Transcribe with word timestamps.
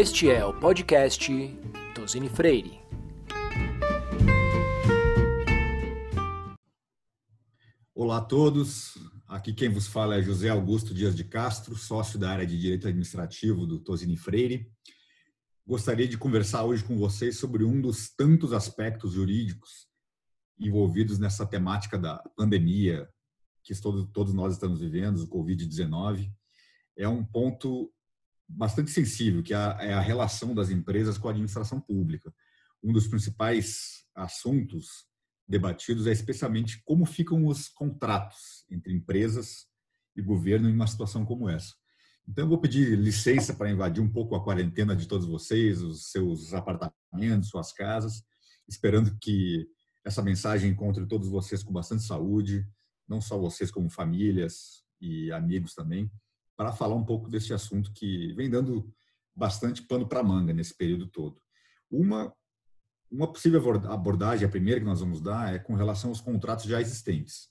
Este 0.00 0.30
é 0.30 0.44
o 0.44 0.54
podcast 0.54 1.28
Tosini 1.92 2.28
Freire. 2.28 2.78
Olá 7.92 8.18
a 8.18 8.20
todos, 8.20 8.96
aqui 9.26 9.52
quem 9.52 9.68
vos 9.68 9.88
fala 9.88 10.14
é 10.14 10.22
José 10.22 10.50
Augusto 10.50 10.94
Dias 10.94 11.16
de 11.16 11.24
Castro, 11.24 11.74
sócio 11.74 12.16
da 12.16 12.30
área 12.30 12.46
de 12.46 12.56
Direito 12.56 12.86
Administrativo 12.86 13.66
do 13.66 13.80
Tosini 13.80 14.16
Freire. 14.16 14.70
Gostaria 15.66 16.06
de 16.06 16.16
conversar 16.16 16.62
hoje 16.62 16.84
com 16.84 16.96
vocês 16.96 17.36
sobre 17.36 17.64
um 17.64 17.80
dos 17.80 18.08
tantos 18.08 18.52
aspectos 18.52 19.14
jurídicos 19.14 19.88
envolvidos 20.60 21.18
nessa 21.18 21.44
temática 21.44 21.98
da 21.98 22.18
pandemia 22.36 23.08
que 23.64 23.74
todos, 23.82 24.32
nós 24.32 24.54
estamos 24.54 24.78
vivendo, 24.78 25.18
o 25.18 25.28
Covid-19. 25.28 26.30
É 26.96 27.08
um 27.08 27.24
ponto 27.24 27.92
bastante 28.48 28.90
sensível, 28.90 29.42
que 29.42 29.52
é 29.52 29.56
a, 29.56 29.78
é 29.80 29.92
a 29.92 30.00
relação 30.00 30.54
das 30.54 30.70
empresas 30.70 31.18
com 31.18 31.28
a 31.28 31.30
administração 31.30 31.80
pública. 31.80 32.32
Um 32.82 32.92
dos 32.92 33.06
principais 33.06 34.04
assuntos 34.14 35.06
debatidos 35.46 36.06
é 36.06 36.12
especialmente 36.12 36.82
como 36.84 37.04
ficam 37.04 37.46
os 37.46 37.68
contratos 37.68 38.64
entre 38.70 38.92
empresas 38.92 39.66
e 40.16 40.22
governo 40.22 40.68
em 40.68 40.74
uma 40.74 40.86
situação 40.86 41.24
como 41.24 41.48
essa. 41.48 41.74
Então, 42.26 42.44
eu 42.44 42.48
vou 42.48 42.60
pedir 42.60 42.98
licença 42.98 43.54
para 43.54 43.70
invadir 43.70 44.02
um 44.02 44.12
pouco 44.12 44.34
a 44.34 44.44
quarentena 44.44 44.94
de 44.94 45.08
todos 45.08 45.26
vocês, 45.26 45.80
os 45.80 46.10
seus 46.10 46.52
apartamentos, 46.52 47.48
suas 47.48 47.72
casas, 47.72 48.22
esperando 48.68 49.16
que 49.18 49.66
essa 50.04 50.22
mensagem 50.22 50.70
encontre 50.70 51.06
todos 51.06 51.28
vocês 51.28 51.62
com 51.62 51.72
bastante 51.72 52.02
saúde, 52.02 52.66
não 53.08 53.20
só 53.20 53.38
vocês, 53.38 53.70
como 53.70 53.88
famílias 53.88 54.82
e 55.00 55.32
amigos 55.32 55.74
também, 55.74 56.10
para 56.58 56.72
falar 56.72 56.96
um 56.96 57.04
pouco 57.04 57.30
desse 57.30 57.54
assunto 57.54 57.92
que 57.92 58.32
vem 58.34 58.50
dando 58.50 58.92
bastante 59.34 59.80
pano 59.80 60.08
para 60.08 60.24
manga 60.24 60.52
nesse 60.52 60.76
período 60.76 61.06
todo. 61.06 61.40
Uma 61.88 62.34
uma 63.10 63.32
possível 63.32 63.62
abordagem, 63.90 64.46
a 64.46 64.50
primeira 64.50 64.80
que 64.80 64.84
nós 64.84 65.00
vamos 65.00 65.22
dar, 65.22 65.54
é 65.54 65.58
com 65.58 65.74
relação 65.74 66.10
aos 66.10 66.20
contratos 66.20 66.66
já 66.66 66.78
existentes. 66.78 67.48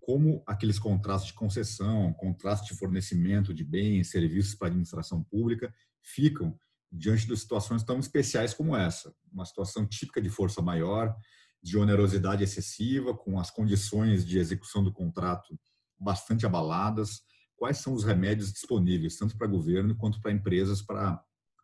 Como 0.00 0.42
aqueles 0.44 0.80
contratos 0.80 1.26
de 1.26 1.32
concessão, 1.32 2.12
contratos 2.14 2.66
de 2.66 2.74
fornecimento 2.74 3.54
de 3.54 3.62
bens, 3.62 4.10
serviços 4.10 4.56
para 4.56 4.66
administração 4.66 5.22
pública 5.22 5.72
ficam 6.02 6.58
diante 6.90 7.24
de 7.24 7.36
situações 7.36 7.84
tão 7.84 8.00
especiais 8.00 8.52
como 8.52 8.76
essa. 8.76 9.14
Uma 9.32 9.44
situação 9.44 9.86
típica 9.86 10.20
de 10.20 10.28
força 10.28 10.60
maior, 10.60 11.14
de 11.62 11.78
onerosidade 11.78 12.42
excessiva, 12.42 13.16
com 13.16 13.38
as 13.38 13.48
condições 13.48 14.26
de 14.26 14.38
execução 14.38 14.82
do 14.82 14.92
contrato 14.92 15.56
bastante 15.96 16.44
abaladas. 16.44 17.22
Quais 17.56 17.78
são 17.78 17.94
os 17.94 18.04
remédios 18.04 18.52
disponíveis, 18.52 19.16
tanto 19.16 19.36
para 19.36 19.46
governo 19.46 19.96
quanto 19.96 20.20
para 20.20 20.32
empresas, 20.32 20.82
para 20.82 21.22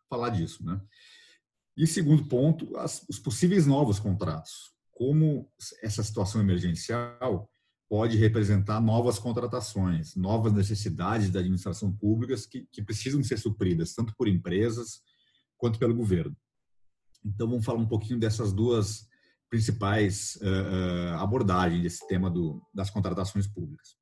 falar 0.09 0.29
disso? 0.29 0.65
Né? 0.65 0.81
E 1.77 1.87
segundo 1.87 2.25
ponto, 2.25 2.75
as, 2.77 3.05
os 3.09 3.19
possíveis 3.19 3.65
novos 3.65 3.99
contratos. 3.99 4.73
Como 4.91 5.49
essa 5.81 6.03
situação 6.03 6.41
emergencial 6.41 7.49
pode 7.89 8.17
representar 8.17 8.81
novas 8.81 9.19
contratações, 9.19 10.15
novas 10.15 10.51
necessidades 10.53 11.29
da 11.29 11.39
administração 11.39 11.91
pública 11.91 12.35
que, 12.49 12.67
que 12.71 12.81
precisam 12.81 13.23
ser 13.23 13.37
supridas, 13.37 13.93
tanto 13.93 14.15
por 14.15 14.27
empresas 14.27 15.01
quanto 15.57 15.77
pelo 15.77 15.95
governo. 15.95 16.35
Então, 17.23 17.47
vamos 17.47 17.65
falar 17.65 17.79
um 17.79 17.87
pouquinho 17.87 18.19
dessas 18.19 18.51
duas 18.51 19.07
principais 19.49 20.37
uh, 20.37 21.15
abordagens 21.19 21.83
desse 21.83 22.07
tema 22.07 22.29
do, 22.29 22.61
das 22.73 22.89
contratações 22.89 23.47
públicas. 23.47 23.95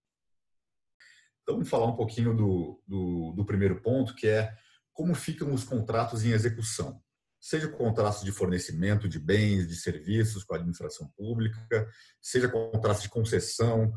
Então, 1.52 1.58
vamos 1.58 1.70
falar 1.70 1.88
um 1.88 1.96
pouquinho 1.96 2.34
do, 2.34 2.82
do, 2.88 3.34
do 3.36 3.46
primeiro 3.46 3.82
ponto, 3.82 4.16
que 4.16 4.28
é 4.28 4.54
como 4.94 5.14
ficam 5.14 5.54
os 5.54 5.64
contratos 5.64 6.24
em 6.24 6.32
execução 6.32 7.02
seja 7.42 7.68
contratos 7.68 8.22
de 8.24 8.32
fornecimento 8.32 9.10
de 9.10 9.18
bens, 9.18 9.68
de 9.68 9.76
serviços 9.76 10.44
com 10.44 10.54
a 10.54 10.58
administração 10.58 11.08
pública, 11.18 11.90
seja 12.22 12.48
contratos 12.48 13.02
de 13.02 13.10
concessão, 13.10 13.92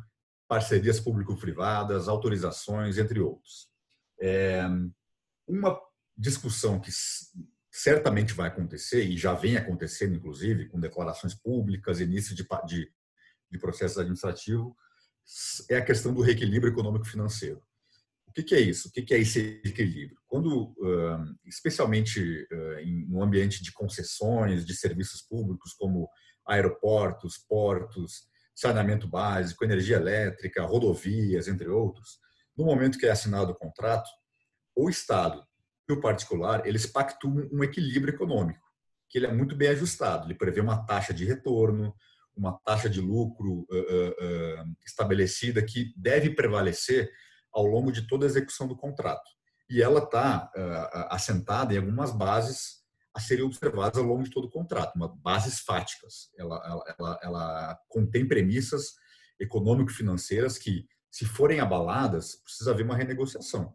parcerias 0.49 0.99
público-privadas, 0.99 2.09
autorizações, 2.09 2.97
entre 2.97 3.21
outros. 3.21 3.69
É 4.19 4.67
uma 5.47 5.79
discussão 6.17 6.81
que 6.81 6.91
certamente 7.71 8.33
vai 8.33 8.49
acontecer, 8.49 9.05
e 9.05 9.19
já 9.19 9.35
vem 9.35 9.59
acontecendo, 9.59 10.15
inclusive, 10.15 10.67
com 10.69 10.81
declarações 10.81 11.35
públicas, 11.35 12.01
início 12.01 12.35
de, 12.35 12.47
de, 12.67 12.91
de 13.51 13.59
processos 13.59 13.99
administrativos, 13.99 14.73
é 15.71 15.77
a 15.77 15.85
questão 15.85 16.13
do 16.13 16.23
reequilíbrio 16.23 16.73
econômico-financeiro 16.73 17.63
que, 18.35 18.43
que 18.43 18.55
é 18.55 18.61
isso? 18.61 18.89
O 18.89 18.91
que, 18.91 19.03
que 19.03 19.15
é 19.15 19.21
esse 19.21 19.63
equilíbrio? 19.65 20.19
Quando, 20.27 20.75
especialmente 21.47 22.47
em 22.83 23.07
um 23.09 23.23
ambiente 23.23 23.63
de 23.63 23.73
concessões 23.73 24.67
de 24.67 24.75
serviços 24.75 25.23
públicos, 25.23 25.73
como 25.73 26.09
aeroportos, 26.47 27.39
portos, 27.39 28.25
saneamento 28.55 29.09
básico, 29.09 29.65
energia 29.65 29.97
elétrica, 29.97 30.65
rodovias, 30.65 31.47
entre 31.47 31.69
outros, 31.69 32.19
no 32.57 32.65
momento 32.65 32.99
que 32.99 33.07
é 33.07 33.11
assinado 33.11 33.53
o 33.53 33.57
contrato, 33.57 34.11
o 34.77 34.91
Estado 34.91 35.45
e 35.89 35.93
o 35.93 36.01
particular, 36.01 36.67
eles 36.67 36.87
pactuam 36.87 37.49
um 37.53 37.63
equilíbrio 37.63 38.15
econômico, 38.15 38.65
que 39.09 39.19
ele 39.19 39.27
é 39.27 39.33
muito 39.33 39.55
bem 39.55 39.69
ajustado. 39.69 40.27
Ele 40.27 40.35
prevê 40.35 40.61
uma 40.61 40.85
taxa 40.85 41.15
de 41.15 41.25
retorno, 41.25 41.95
uma 42.37 42.59
taxa 42.65 42.89
de 42.89 43.01
lucro 43.01 43.67
uh, 43.71 43.75
uh, 43.75 44.63
uh, 44.63 44.77
estabelecida 44.85 45.63
que 45.63 45.93
deve 45.97 46.31
prevalecer 46.31 47.11
ao 47.53 47.65
longo 47.65 47.93
de 47.93 48.07
toda 48.07 48.27
a 48.27 48.29
execução 48.29 48.67
do 48.67 48.77
contrato. 48.77 49.31
E 49.71 49.81
ela 49.81 50.01
está 50.01 50.51
assentada 51.09 51.73
em 51.73 51.79
algumas 51.79 52.11
bases 52.11 52.85
a 53.15 53.21
serem 53.21 53.45
observadas 53.45 53.97
ao 53.97 54.05
longo 54.05 54.25
de 54.25 54.31
todo 54.31 54.47
o 54.47 54.51
contrato, 54.51 54.97
uma, 54.97 55.09
bases 55.09 55.61
fáticas. 55.61 56.31
Ela, 56.37 56.57
ela, 56.67 56.97
ela, 56.99 57.21
ela 57.23 57.81
contém 57.89 58.27
premissas 58.27 58.95
econômico-financeiras 59.41 60.59
que, 60.59 60.87
se 61.11 61.25
forem 61.25 61.61
abaladas, 61.61 62.37
precisa 62.37 62.73
haver 62.73 62.85
uma 62.85 62.97
renegociação. 62.97 63.75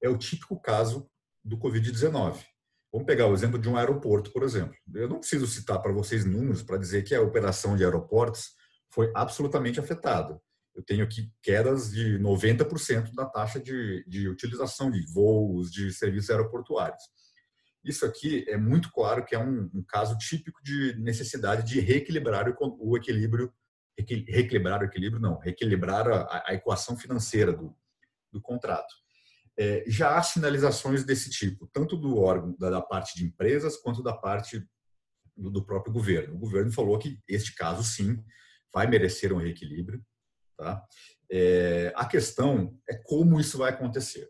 É 0.00 0.08
o 0.08 0.16
típico 0.16 0.58
caso 0.60 1.10
do 1.44 1.58
Covid-19. 1.58 2.44
Vamos 2.92 3.06
pegar 3.06 3.26
o 3.26 3.34
exemplo 3.34 3.58
de 3.58 3.68
um 3.68 3.76
aeroporto, 3.76 4.32
por 4.32 4.42
exemplo. 4.42 4.74
Eu 4.94 5.08
não 5.08 5.18
preciso 5.18 5.46
citar 5.46 5.80
para 5.80 5.92
vocês 5.92 6.24
números 6.24 6.62
para 6.62 6.78
dizer 6.78 7.02
que 7.02 7.14
a 7.14 7.20
operação 7.20 7.76
de 7.76 7.84
aeroportos 7.84 8.52
foi 8.90 9.12
absolutamente 9.14 9.78
afetada 9.78 10.40
eu 10.78 10.84
tenho 10.84 11.02
aqui 11.02 11.28
quedas 11.42 11.90
de 11.90 12.20
90% 12.20 13.12
da 13.12 13.26
taxa 13.26 13.58
de, 13.58 14.04
de 14.06 14.28
utilização 14.28 14.88
de 14.88 15.04
voos, 15.12 15.72
de 15.72 15.92
serviços 15.92 16.30
aeroportuários. 16.30 17.02
Isso 17.84 18.06
aqui 18.06 18.44
é 18.48 18.56
muito 18.56 18.92
claro 18.92 19.24
que 19.24 19.34
é 19.34 19.38
um, 19.40 19.68
um 19.74 19.82
caso 19.82 20.16
típico 20.16 20.62
de 20.62 20.94
necessidade 21.00 21.68
de 21.68 21.80
reequilibrar 21.80 22.48
o, 22.48 22.54
o 22.78 22.96
equilíbrio, 22.96 23.52
reequilibrar 23.98 24.80
o 24.80 24.84
equilíbrio, 24.84 25.20
não, 25.20 25.38
reequilibrar 25.38 26.06
a, 26.06 26.44
a 26.46 26.54
equação 26.54 26.96
financeira 26.96 27.52
do, 27.52 27.76
do 28.30 28.40
contrato. 28.40 28.94
É, 29.58 29.84
já 29.86 30.16
há 30.16 30.22
sinalizações 30.22 31.04
desse 31.04 31.30
tipo, 31.30 31.68
tanto 31.72 31.96
do 31.96 32.18
órgão, 32.18 32.54
da, 32.58 32.70
da 32.70 32.80
parte 32.80 33.16
de 33.16 33.24
empresas, 33.24 33.76
quanto 33.76 34.02
da 34.02 34.12
parte 34.12 34.64
do, 35.36 35.50
do 35.50 35.64
próprio 35.64 35.92
governo. 35.92 36.36
O 36.36 36.38
governo 36.38 36.70
falou 36.72 36.98
que 36.98 37.18
este 37.26 37.54
caso, 37.54 37.82
sim, 37.82 38.22
vai 38.72 38.86
merecer 38.86 39.32
um 39.32 39.38
reequilíbrio, 39.38 40.04
Tá? 40.58 40.84
É, 41.30 41.92
a 41.94 42.04
questão 42.04 42.76
é 42.88 42.94
como 42.96 43.38
isso 43.38 43.56
vai 43.58 43.70
acontecer. 43.70 44.28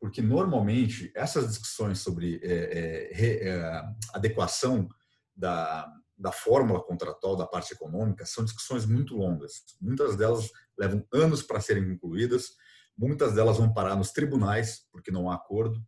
Porque, 0.00 0.22
normalmente, 0.22 1.12
essas 1.14 1.48
discussões 1.48 1.98
sobre 1.98 2.40
é, 2.42 3.10
é, 3.12 3.48
é, 3.48 3.82
adequação 4.14 4.88
da, 5.34 5.86
da 6.16 6.32
fórmula 6.32 6.82
contratual 6.82 7.36
da 7.36 7.46
parte 7.46 7.74
econômica 7.74 8.24
são 8.24 8.44
discussões 8.44 8.86
muito 8.86 9.16
longas. 9.16 9.64
Muitas 9.80 10.16
delas 10.16 10.50
levam 10.78 11.06
anos 11.12 11.42
para 11.42 11.60
serem 11.60 11.86
concluídas, 11.86 12.52
muitas 12.96 13.34
delas 13.34 13.58
vão 13.58 13.72
parar 13.72 13.96
nos 13.96 14.10
tribunais, 14.10 14.86
porque 14.90 15.10
não 15.10 15.30
há 15.30 15.34
acordo. 15.34 15.80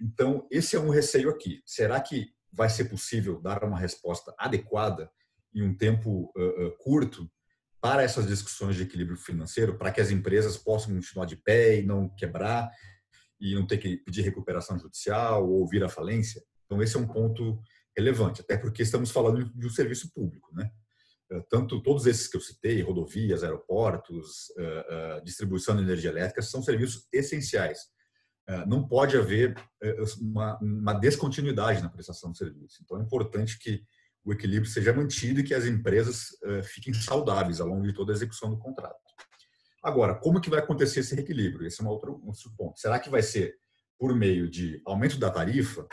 Então, 0.00 0.46
esse 0.50 0.76
é 0.76 0.80
um 0.80 0.90
receio 0.90 1.30
aqui. 1.30 1.62
Será 1.64 2.00
que 2.00 2.28
vai 2.52 2.68
ser 2.68 2.84
possível 2.84 3.40
dar 3.40 3.64
uma 3.64 3.78
resposta 3.78 4.34
adequada 4.38 5.10
em 5.54 5.62
um 5.62 5.74
tempo 5.74 6.32
uh, 6.36 6.66
uh, 6.66 6.78
curto 6.78 7.30
para 7.80 8.02
essas 8.02 8.26
discussões 8.26 8.76
de 8.76 8.82
equilíbrio 8.82 9.16
financeiro, 9.16 9.76
para 9.76 9.90
que 9.90 10.00
as 10.00 10.10
empresas 10.10 10.56
possam 10.56 10.94
continuar 10.94 11.26
de 11.26 11.36
pé 11.36 11.80
e 11.80 11.82
não 11.82 12.08
quebrar 12.08 12.70
e 13.40 13.54
não 13.54 13.66
ter 13.66 13.78
que 13.78 13.96
pedir 13.96 14.22
recuperação 14.22 14.78
judicial 14.78 15.48
ou 15.48 15.66
vir 15.66 15.82
à 15.82 15.88
falência. 15.88 16.42
Então, 16.64 16.80
esse 16.80 16.96
é 16.96 17.00
um 17.00 17.08
ponto 17.08 17.60
relevante, 17.96 18.40
até 18.40 18.56
porque 18.56 18.82
estamos 18.82 19.10
falando 19.10 19.52
de 19.52 19.66
um 19.66 19.70
serviço 19.70 20.12
público, 20.12 20.54
né? 20.54 20.70
Eh, 21.32 21.42
tanto 21.48 21.82
todos 21.82 22.06
esses 22.06 22.28
que 22.28 22.36
eu 22.36 22.40
citei, 22.40 22.82
rodovias, 22.82 23.42
aeroportos, 23.42 24.52
eh, 24.58 24.86
eh, 24.88 25.20
distribuição 25.24 25.74
de 25.74 25.82
energia 25.82 26.10
elétrica, 26.10 26.42
são 26.42 26.62
serviços 26.62 27.08
essenciais. 27.12 27.90
Não 28.66 28.86
pode 28.86 29.16
haver 29.16 29.54
uma 30.20 30.92
descontinuidade 30.94 31.80
na 31.80 31.88
prestação 31.88 32.32
de 32.32 32.38
serviço. 32.38 32.82
Então, 32.82 32.98
é 32.98 33.02
importante 33.02 33.56
que 33.56 33.82
o 34.24 34.32
equilíbrio 34.32 34.70
seja 34.70 34.92
mantido 34.92 35.40
e 35.40 35.44
que 35.44 35.54
as 35.54 35.64
empresas 35.64 36.36
fiquem 36.64 36.92
saudáveis 36.92 37.60
ao 37.60 37.68
longo 37.68 37.86
de 37.86 37.94
toda 37.94 38.12
a 38.12 38.16
execução 38.16 38.50
do 38.50 38.58
contrato. 38.58 38.98
Agora, 39.82 40.16
como 40.16 40.40
que 40.40 40.50
vai 40.50 40.58
acontecer 40.58 41.00
esse 41.00 41.14
reequilíbrio? 41.14 41.66
Esse 41.66 41.80
é 41.80 41.84
um 41.84 41.88
outro, 41.88 42.20
um 42.22 42.26
outro 42.26 42.52
ponto. 42.58 42.78
Será 42.80 42.98
que 42.98 43.08
vai 43.08 43.22
ser 43.22 43.54
por 43.96 44.14
meio 44.14 44.50
de 44.50 44.82
aumento 44.84 45.18
da 45.18 45.30
tarifa, 45.30 45.86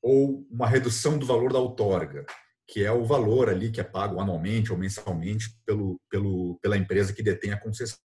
ou 0.00 0.46
uma 0.48 0.68
redução 0.68 1.18
do 1.18 1.26
valor 1.26 1.52
da 1.52 1.58
outorga, 1.58 2.24
que 2.70 2.84
é 2.84 2.92
o 2.92 3.04
valor 3.04 3.48
ali 3.48 3.70
que 3.72 3.80
é 3.80 3.84
pago 3.84 4.20
anualmente 4.20 4.70
ou 4.72 4.78
mensalmente 4.78 5.58
pelo, 5.66 6.00
pelo, 6.08 6.56
pela 6.62 6.76
empresa 6.76 7.12
que 7.12 7.22
detém 7.22 7.52
a 7.52 7.60
concessão. 7.60 7.98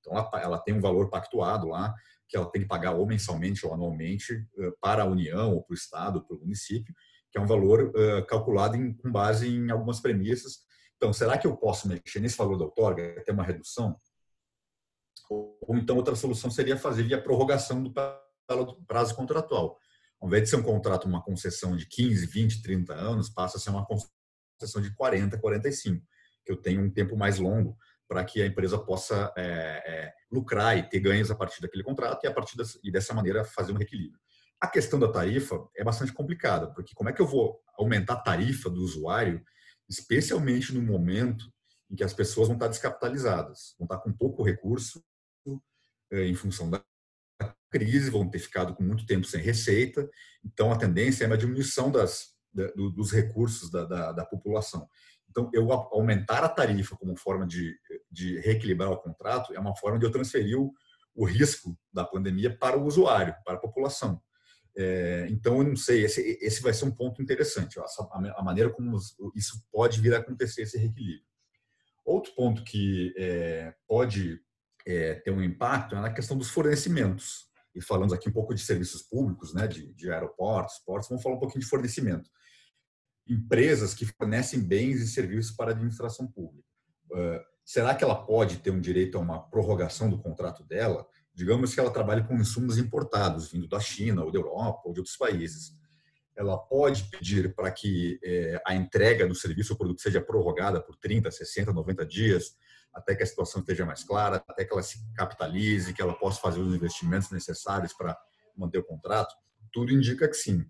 Então, 0.00 0.12
ela, 0.12 0.30
ela 0.34 0.58
tem 0.58 0.74
um 0.74 0.80
valor 0.80 1.08
pactuado 1.08 1.66
lá, 1.66 1.94
que 2.28 2.36
ela 2.36 2.50
tem 2.50 2.60
que 2.60 2.68
pagar 2.68 2.92
ou 2.92 3.06
mensalmente 3.06 3.64
ou 3.64 3.72
anualmente 3.72 4.46
eh, 4.58 4.72
para 4.82 5.02
a 5.02 5.06
União, 5.06 5.54
ou 5.54 5.62
para 5.62 5.72
o 5.72 5.76
Estado, 5.76 6.16
ou 6.16 6.24
para 6.24 6.36
o 6.36 6.40
município, 6.40 6.94
que 7.32 7.38
é 7.38 7.40
um 7.40 7.46
valor 7.46 7.90
uh, 7.96 8.26
calculado 8.26 8.76
em, 8.76 8.94
com 8.94 9.10
base 9.10 9.48
em 9.48 9.70
algumas 9.70 9.98
premissas. 9.98 10.58
Então, 10.96 11.12
será 11.12 11.38
que 11.38 11.46
eu 11.46 11.56
posso 11.56 11.88
mexer 11.88 12.20
nesse 12.20 12.36
valor 12.36 12.58
da 12.58 12.64
outorga, 12.64 13.22
ter 13.24 13.32
uma 13.32 13.44
redução? 13.44 13.98
Ou, 15.30 15.58
ou 15.62 15.76
então, 15.76 15.96
outra 15.96 16.14
solução 16.14 16.50
seria 16.50 16.76
fazer 16.76 17.02
via 17.02 17.22
prorrogação 17.22 17.82
do 17.82 17.92
prazo 18.86 19.14
contratual. 19.14 19.78
Ao 20.20 20.28
invés 20.28 20.44
de 20.44 20.50
ser 20.50 20.56
um 20.56 20.62
contrato, 20.62 21.06
uma 21.06 21.22
concessão 21.22 21.76
de 21.76 21.86
15, 21.86 22.26
20, 22.26 22.62
30 22.62 22.94
anos, 22.94 23.28
passa 23.28 23.58
a 23.58 23.60
ser 23.60 23.70
uma 23.70 23.86
concessão 23.86 24.80
de 24.80 24.94
40, 24.94 25.38
45, 25.38 26.04
que 26.44 26.52
eu 26.52 26.56
tenho 26.56 26.82
um 26.82 26.90
tempo 26.90 27.16
mais 27.16 27.38
longo 27.38 27.76
para 28.08 28.24
que 28.24 28.40
a 28.40 28.46
empresa 28.46 28.78
possa 28.78 29.32
é, 29.36 29.42
é, 29.42 30.14
lucrar 30.30 30.78
e 30.78 30.88
ter 30.88 31.00
ganhos 31.00 31.30
a 31.30 31.34
partir 31.34 31.60
daquele 31.60 31.82
contrato 31.82 32.24
e 32.24 32.26
a 32.26 32.32
partir 32.32 32.56
das, 32.56 32.78
e 32.82 32.90
dessa 32.90 33.12
maneira 33.12 33.44
fazer 33.44 33.72
um 33.72 33.80
equilíbrio. 33.80 34.18
A 34.60 34.68
questão 34.68 34.98
da 34.98 35.10
tarifa 35.10 35.68
é 35.76 35.84
bastante 35.84 36.12
complicada, 36.12 36.72
porque 36.72 36.94
como 36.94 37.10
é 37.10 37.12
que 37.12 37.20
eu 37.20 37.26
vou 37.26 37.60
aumentar 37.76 38.14
a 38.14 38.20
tarifa 38.20 38.70
do 38.70 38.80
usuário, 38.80 39.44
especialmente 39.88 40.72
no 40.72 40.80
momento 40.80 41.52
em 41.90 41.96
que 41.96 42.04
as 42.04 42.14
pessoas 42.14 42.48
vão 42.48 42.56
estar 42.56 42.68
descapitalizadas, 42.68 43.74
vão 43.78 43.84
estar 43.84 43.98
com 43.98 44.12
pouco 44.12 44.42
recurso 44.42 45.04
é, 46.10 46.26
em 46.26 46.34
função 46.34 46.70
da 46.70 46.82
crise, 47.78 48.10
vão 48.10 48.28
ter 48.28 48.38
ficado 48.38 48.74
com 48.74 48.82
muito 48.82 49.06
tempo 49.06 49.26
sem 49.26 49.40
receita, 49.40 50.08
então 50.44 50.72
a 50.72 50.78
tendência 50.78 51.24
é 51.24 51.26
uma 51.26 51.38
diminuição 51.38 51.90
das, 51.90 52.28
dos 52.74 53.12
recursos 53.12 53.70
da, 53.70 53.84
da, 53.84 54.12
da 54.12 54.24
população. 54.24 54.88
Então, 55.28 55.50
eu 55.52 55.70
aumentar 55.70 56.42
a 56.42 56.48
tarifa 56.48 56.96
como 56.96 57.16
forma 57.16 57.46
de, 57.46 57.76
de 58.10 58.38
reequilibrar 58.40 58.90
o 58.90 58.96
contrato 58.96 59.52
é 59.52 59.60
uma 59.60 59.76
forma 59.76 59.98
de 59.98 60.06
eu 60.06 60.10
transferir 60.10 60.58
o, 60.58 60.72
o 61.14 61.26
risco 61.26 61.78
da 61.92 62.04
pandemia 62.04 62.56
para 62.56 62.78
o 62.78 62.86
usuário, 62.86 63.34
para 63.44 63.56
a 63.56 63.60
população. 63.60 64.20
É, 64.74 65.26
então, 65.30 65.58
eu 65.58 65.64
não 65.64 65.76
sei, 65.76 66.04
esse, 66.04 66.38
esse 66.40 66.62
vai 66.62 66.72
ser 66.72 66.86
um 66.86 66.90
ponto 66.90 67.20
interessante, 67.20 67.78
a, 67.78 67.84
a 68.36 68.42
maneira 68.42 68.70
como 68.70 68.96
isso 69.34 69.62
pode 69.70 70.00
vir 70.00 70.14
a 70.14 70.18
acontecer, 70.18 70.62
esse 70.62 70.78
reequilíbrio. 70.78 71.24
Outro 72.04 72.34
ponto 72.34 72.62
que 72.62 73.12
é, 73.16 73.74
pode 73.86 74.40
é, 74.86 75.14
ter 75.16 75.32
um 75.32 75.42
impacto 75.42 75.96
é 75.96 76.00
na 76.00 76.12
questão 76.12 76.38
dos 76.38 76.48
fornecimentos. 76.48 77.45
E 77.76 77.82
falamos 77.82 78.12
aqui 78.12 78.28
um 78.28 78.32
pouco 78.32 78.54
de 78.54 78.60
serviços 78.60 79.02
públicos, 79.02 79.54
né, 79.54 79.68
de, 79.68 79.92
de 79.94 80.10
aeroportos, 80.10 80.78
portos, 80.78 81.08
vamos 81.08 81.22
falar 81.22 81.36
um 81.36 81.40
pouquinho 81.40 81.60
de 81.60 81.68
fornecimento 81.68 82.28
empresas 83.28 83.92
que 83.92 84.06
fornecem 84.06 84.60
bens 84.60 85.00
e 85.00 85.08
serviços 85.08 85.54
para 85.54 85.70
a 85.70 85.74
administração 85.74 86.26
pública. 86.26 86.66
Uh, 87.10 87.40
será 87.64 87.94
que 87.94 88.04
ela 88.04 88.14
pode 88.14 88.58
ter 88.58 88.70
um 88.70 88.80
direito 88.80 89.18
a 89.18 89.20
uma 89.20 89.40
prorrogação 89.50 90.08
do 90.08 90.18
contrato 90.18 90.62
dela? 90.64 91.06
Digamos 91.34 91.74
que 91.74 91.80
ela 91.80 91.90
trabalhe 91.90 92.24
com 92.24 92.36
insumos 92.36 92.78
importados, 92.78 93.50
vindo 93.50 93.68
da 93.68 93.80
China 93.80 94.24
ou 94.24 94.30
da 94.30 94.38
Europa 94.38 94.82
ou 94.84 94.92
de 94.92 95.00
outros 95.00 95.16
países. 95.16 95.72
Ela 96.36 96.56
pode 96.56 97.04
pedir 97.04 97.54
para 97.54 97.70
que 97.70 98.18
eh, 98.22 98.60
a 98.66 98.74
entrega 98.74 99.26
do 99.26 99.34
serviço 99.34 99.72
ou 99.72 99.78
produto 99.78 100.02
seja 100.02 100.20
prorrogada 100.20 100.80
por 100.80 100.94
30, 100.96 101.30
60, 101.30 101.72
90 101.72 102.06
dias, 102.06 102.54
até 102.96 103.14
que 103.14 103.22
a 103.22 103.26
situação 103.26 103.60
esteja 103.60 103.84
mais 103.84 104.02
clara, 104.02 104.42
até 104.48 104.64
que 104.64 104.72
ela 104.72 104.82
se 104.82 104.98
capitalize, 105.14 105.92
que 105.92 106.02
ela 106.02 106.14
possa 106.14 106.40
fazer 106.40 106.60
os 106.60 106.74
investimentos 106.74 107.30
necessários 107.30 107.92
para 107.92 108.16
manter 108.56 108.78
o 108.78 108.84
contrato? 108.84 109.34
Tudo 109.72 109.92
indica 109.92 110.26
que 110.26 110.34
sim 110.34 110.66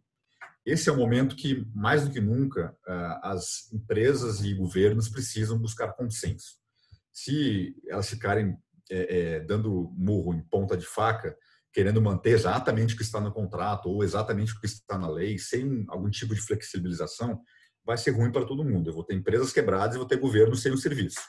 esse 0.66 0.88
é 0.88 0.92
o 0.92 0.96
momento 0.96 1.36
que, 1.36 1.64
mais 1.72 2.04
do 2.04 2.10
que 2.10 2.20
nunca, 2.20 2.76
ah, 2.84 3.20
as 3.30 3.72
empresas 3.72 4.40
e 4.40 4.52
governos 4.52 5.08
precisam 5.08 5.56
buscar 5.56 5.92
consenso. 5.92 6.56
Se 7.12 7.72
elas 7.88 8.10
ficarem 8.10 8.58
é, 8.90 9.36
é, 9.36 9.40
dando 9.40 9.92
murro 9.96 10.34
em 10.34 10.40
ponta 10.40 10.76
de 10.76 10.84
faca, 10.84 11.36
querendo 11.72 12.02
manter 12.02 12.30
exatamente 12.30 12.94
o 12.94 12.96
que 12.96 13.04
está 13.04 13.20
no 13.20 13.32
contrato 13.32 13.88
ou 13.88 14.02
exatamente 14.02 14.54
o 14.54 14.60
que 14.60 14.66
está 14.66 14.98
na 14.98 15.08
lei, 15.08 15.38
sem 15.38 15.84
algum 15.88 16.10
tipo 16.10 16.34
de 16.34 16.40
flexibilização, 16.40 17.40
vai 17.84 17.96
ser 17.96 18.10
ruim 18.10 18.32
para 18.32 18.44
todo 18.44 18.64
mundo. 18.64 18.90
Eu 18.90 18.94
vou 18.94 19.04
ter 19.04 19.14
empresas 19.14 19.52
quebradas 19.52 19.94
e 19.94 19.98
vou 19.98 20.06
ter 20.06 20.18
governo 20.18 20.56
sem 20.56 20.72
o 20.72 20.78
serviço. 20.78 21.20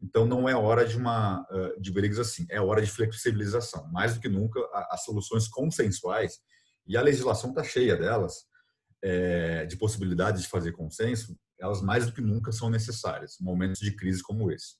Então, 0.00 0.26
não 0.26 0.48
é 0.48 0.54
hora 0.54 0.86
de 0.86 0.96
uma 0.96 1.46
de 1.80 1.90
brigas 1.90 2.18
assim, 2.18 2.46
é 2.50 2.60
hora 2.60 2.82
de 2.82 2.90
flexibilização. 2.90 3.88
Mais 3.90 4.14
do 4.14 4.20
que 4.20 4.28
nunca, 4.28 4.60
as 4.90 5.04
soluções 5.04 5.48
consensuais, 5.48 6.38
e 6.86 6.96
a 6.96 7.02
legislação 7.02 7.50
está 7.50 7.64
cheia 7.64 7.96
delas, 7.96 8.44
é, 9.02 9.66
de 9.66 9.76
possibilidades 9.76 10.42
de 10.42 10.48
fazer 10.48 10.72
consenso, 10.72 11.36
elas 11.58 11.80
mais 11.80 12.06
do 12.06 12.12
que 12.12 12.20
nunca 12.20 12.52
são 12.52 12.68
necessárias, 12.68 13.40
em 13.40 13.44
momentos 13.44 13.80
de 13.80 13.90
crise 13.92 14.22
como 14.22 14.52
esse. 14.52 14.76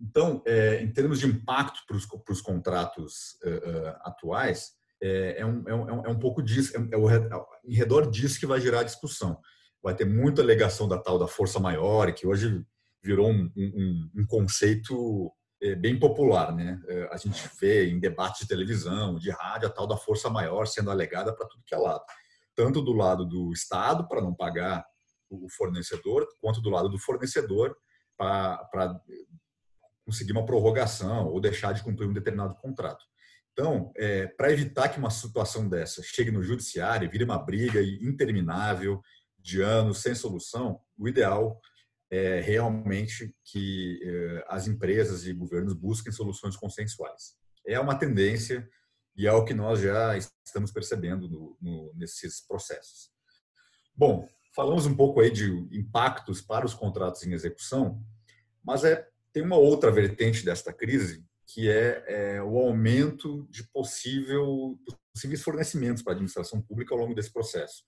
Então, 0.00 0.42
é, 0.46 0.82
em 0.82 0.92
termos 0.92 1.18
de 1.18 1.26
impacto 1.26 1.80
para 1.86 1.96
os, 2.32 2.40
contratos 2.40 3.38
atuais, 4.02 4.72
é, 5.02 5.40
é, 5.40 5.46
um, 5.46 5.62
é, 5.66 5.74
um, 5.74 6.06
é 6.06 6.08
um 6.08 6.18
pouco 6.18 6.42
disso, 6.42 6.76
é, 6.76 6.80
é, 6.80 7.30
em 7.64 7.74
redor 7.74 8.10
disso 8.10 8.38
que 8.38 8.46
vai 8.46 8.60
girar 8.60 8.80
a 8.80 8.84
discussão. 8.84 9.40
Vai 9.82 9.94
ter 9.94 10.04
muita 10.04 10.42
alegação 10.42 10.86
da 10.86 10.98
tal 10.98 11.18
da 11.18 11.26
força 11.26 11.58
maior, 11.58 12.12
que 12.12 12.26
hoje 12.26 12.64
virou 13.02 13.30
um, 13.30 13.50
um, 13.56 14.10
um 14.16 14.26
conceito 14.26 15.32
bem 15.78 15.98
popular, 15.98 16.54
né? 16.54 16.80
A 17.10 17.18
gente 17.18 17.50
vê 17.60 17.90
em 17.90 18.00
debates 18.00 18.40
de 18.40 18.48
televisão, 18.48 19.18
de 19.18 19.30
rádio, 19.30 19.68
a 19.68 19.70
tal 19.70 19.86
da 19.86 19.96
força 19.96 20.30
maior 20.30 20.66
sendo 20.66 20.90
alegada 20.90 21.34
para 21.34 21.46
tudo 21.46 21.62
que 21.66 21.74
é 21.74 21.78
lado 21.78 22.02
tanto 22.60 22.82
do 22.82 22.92
lado 22.92 23.24
do 23.24 23.50
Estado, 23.52 24.06
para 24.06 24.20
não 24.20 24.34
pagar 24.34 24.84
o 25.30 25.48
fornecedor, 25.48 26.28
quanto 26.42 26.60
do 26.60 26.68
lado 26.68 26.90
do 26.90 26.98
fornecedor, 26.98 27.74
para 28.18 29.00
conseguir 30.04 30.32
uma 30.32 30.44
prorrogação 30.44 31.28
ou 31.28 31.40
deixar 31.40 31.72
de 31.72 31.82
cumprir 31.82 32.06
um 32.06 32.12
determinado 32.12 32.54
contrato. 32.56 33.02
Então, 33.52 33.90
é, 33.96 34.26
para 34.26 34.52
evitar 34.52 34.90
que 34.90 34.98
uma 34.98 35.08
situação 35.08 35.70
dessa 35.70 36.02
chegue 36.02 36.30
no 36.30 36.42
judiciário, 36.42 37.10
vire 37.10 37.24
uma 37.24 37.38
briga 37.38 37.80
interminável 37.82 39.00
de 39.38 39.62
anos 39.62 40.02
sem 40.02 40.14
solução, 40.14 40.78
o 40.98 41.08
ideal 41.08 41.58
é 42.10 42.40
realmente 42.40 43.34
que 43.44 44.00
é, 44.02 44.44
as 44.48 44.66
empresas 44.66 45.26
e 45.26 45.32
governos 45.32 45.74
busquem 45.74 46.12
soluções 46.12 46.56
consensuais. 46.56 47.36
É 47.66 47.78
uma 47.78 47.94
tendência 47.94 48.68
e 49.16 49.26
é 49.26 49.32
o 49.32 49.44
que 49.44 49.54
nós 49.54 49.80
já 49.80 50.16
estamos 50.44 50.72
percebendo 50.72 51.28
no, 51.28 51.56
no, 51.60 51.92
nesses 51.94 52.44
processos. 52.46 53.10
Bom, 53.94 54.26
falamos 54.54 54.86
um 54.86 54.96
pouco 54.96 55.20
aí 55.20 55.30
de 55.30 55.50
impactos 55.70 56.40
para 56.40 56.66
os 56.66 56.74
contratos 56.74 57.22
em 57.22 57.32
execução, 57.32 58.02
mas 58.64 58.82
é, 58.82 59.06
tem 59.32 59.42
uma 59.42 59.56
outra 59.56 59.90
vertente 59.90 60.44
desta 60.44 60.72
crise, 60.72 61.24
que 61.46 61.68
é, 61.68 62.04
é 62.36 62.42
o 62.42 62.58
aumento 62.58 63.46
de 63.50 63.62
possível, 63.70 64.78
possíveis 65.12 65.42
fornecimentos 65.42 66.02
para 66.02 66.12
a 66.12 66.14
administração 66.14 66.60
pública 66.60 66.94
ao 66.94 67.00
longo 67.00 67.14
desse 67.14 67.32
processo. 67.32 67.84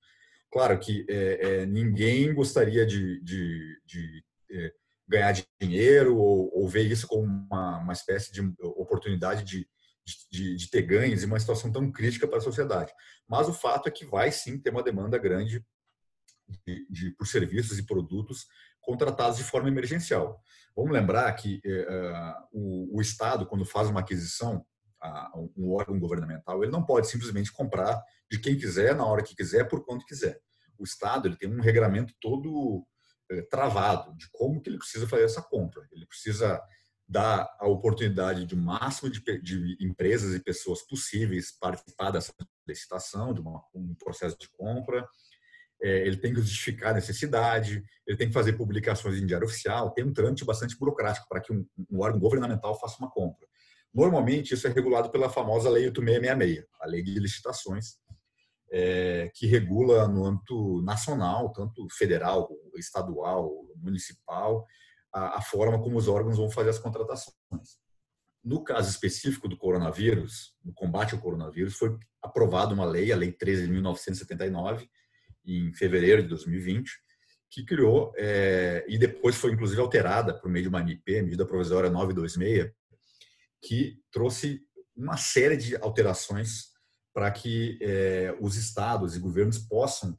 Claro 0.52 0.78
que 0.78 1.06
é, 1.09 1.62
é, 1.62 1.66
ninguém 1.66 2.35
gostaria 2.35 2.85
de, 2.85 3.21
de, 3.23 3.80
de 3.87 4.25
é, 4.50 4.73
ganhar 5.09 5.35
dinheiro 5.61 6.16
ou, 6.16 6.50
ou, 6.54 6.68
ver 6.68 6.82
isso 6.82 7.06
como 7.06 7.25
uma, 7.25 7.78
uma 7.78 7.92
espécie 7.92 8.30
de 8.30 8.40
oportunidade 8.61 9.44
de 9.44 9.66
de, 10.30 10.56
de, 10.56 10.71
ter 10.71 10.82
ganhos 10.82 11.23
em 11.23 11.26
uma 11.26 11.38
situação 11.38 11.71
tão 11.71 11.90
crítica 11.90 12.26
para 12.26 12.38
a 12.38 12.42
sociedade. 12.42 12.92
Mas 13.28 13.49
o 13.49 13.52
fato 13.52 13.88
é 13.88 13.90
que 13.90 14.04
vai 14.04 14.32
sim 14.32 14.59
ter 14.59 14.71
uma 14.71 14.82
demanda 14.82 15.16
grande 15.16 15.64
de, 16.66 16.87
de, 16.90 17.11
por 17.12 17.26
serviços 17.26 17.78
e 17.78 17.87
produtos 17.87 18.47
contratados 18.80 19.38
de 19.38 19.44
forma 19.44 19.68
emergencial. 19.68 20.42
Vamos 20.75 20.92
lembrar 20.92 21.32
que 21.35 21.61
uh, 21.64 22.49
o, 22.52 22.99
o, 22.99 23.00
Estado, 23.00 23.47
quando 23.47 23.64
faz 23.64 23.88
uma 23.88 24.00
aquisição, 24.00 24.66
uh, 25.04 25.52
um 25.56 25.73
órgão 25.73 25.99
governamental, 25.99 26.62
ele 26.62 26.73
não 26.73 26.85
pode 26.85 27.09
simplesmente 27.09 27.52
comprar 27.52 28.02
de 28.30 28.38
quem 28.38 28.56
quiser, 28.56 28.94
na 28.94 29.04
hora 29.04 29.23
que 29.23 29.35
quiser, 29.35 29.68
por 29.68 29.85
quanto 29.85 30.06
quiser. 30.06 30.40
O 30.78 30.85
Estado 30.85 31.28
ele 31.28 31.37
tem 31.37 31.49
um 31.49 31.61
regramento 31.61 32.14
todo 32.21 32.78
uh, 32.78 33.42
travado 33.50 34.16
de 34.16 34.28
como 34.30 34.61
que 34.61 34.71
ele 34.71 34.78
precisa 34.78 35.09
fazer 35.09 35.25
essa 35.25 35.42
compra. 35.42 35.87
Ele 35.92 36.06
precisa 36.06 36.61
dar 37.09 37.47
a 37.59 37.68
oportunidade 37.68 38.47
de 38.47 38.56
máximo 38.56 39.11
de, 39.11 39.21
de 39.42 39.76
empresas 39.80 40.35
e 40.35 40.42
pessoas 40.42 40.80
possíveis 40.82 41.52
participar 41.61 42.11
dessa 42.11 42.32
licitação, 42.66 43.35
de 43.35 43.40
uma, 43.40 43.62
um 43.75 43.94
processo 43.94 44.38
de 44.38 44.49
compra. 44.49 45.06
É, 45.82 46.06
ele 46.06 46.16
tem 46.16 46.32
que 46.32 46.40
justificar 46.40 46.92
a 46.92 46.94
necessidade, 46.94 47.82
ele 48.06 48.16
tem 48.16 48.28
que 48.28 48.32
fazer 48.32 48.52
publicações 48.54 49.16
em 49.18 49.26
diário 49.26 49.47
oficial, 49.47 49.90
tem 49.90 50.04
um 50.04 50.12
trâmite 50.12 50.44
bastante 50.44 50.78
burocrático 50.78 51.26
para 51.28 51.40
que 51.40 51.52
um, 51.52 51.66
um 51.90 52.00
órgão 52.00 52.21
governamental 52.21 52.78
faça 52.78 52.97
uma 52.99 53.11
compra. 53.11 53.47
Normalmente, 53.94 54.54
isso 54.54 54.66
é 54.66 54.70
regulado 54.70 55.11
pela 55.11 55.28
famosa 55.28 55.68
Lei 55.68 55.84
8666, 55.87 56.66
a 56.80 56.87
Lei 56.87 57.02
de 57.02 57.18
Licitações, 57.18 57.96
é, 58.70 59.30
que 59.34 59.46
regula 59.46 60.08
no 60.08 60.25
âmbito 60.25 60.80
nacional, 60.82 61.52
tanto 61.52 61.87
federal, 61.90 62.49
estadual, 62.76 63.50
municipal, 63.76 64.66
a, 65.12 65.38
a, 65.38 65.42
forma 65.42 65.78
como 65.82 65.99
os 65.99 66.08
órgãos 66.08 66.38
vão 66.38 66.50
fazer 66.50 66.70
as 66.70 66.78
contratações. 66.78 67.37
no 68.42 68.64
caso 68.64 68.88
específico 68.88 69.46
do 69.46 69.58
coronavírus, 69.58 70.54
no 70.64 70.72
combate 70.72 71.14
ao 71.14 71.20
coronavírus, 71.20 71.75
foi 71.75 71.96
aprovada 72.22 72.72
uma 72.72 72.87
lei, 72.87 73.12
a 73.12 73.16
Lei 73.16 73.30
13.979, 73.30 74.88
em 75.44 75.72
fevereiro 75.75 76.22
de 76.22 76.28
2020, 76.28 76.90
que 77.50 77.64
criou, 77.64 78.12
é, 78.16 78.87
e 78.88 78.96
depois 78.96 79.37
foi 79.37 79.52
inclusive 79.52 79.80
alterada 79.80 80.32
por 80.32 80.50
meio 80.50 80.62
de 80.62 80.68
uma 80.70 80.80
MP, 80.80 81.20
medida 81.20 81.44
provisória 81.44 81.90
926, 81.90 82.72
que 83.62 83.99
trouxe 84.11 84.61
uma 84.95 85.16
série 85.16 85.57
de 85.57 85.76
alterações 85.76 86.73
para 87.14 87.31
que 87.31 87.78
é, 87.81 88.37
os 88.40 88.57
estados 88.57 89.14
e 89.14 89.21
governos 89.21 89.59
possam 89.59 90.19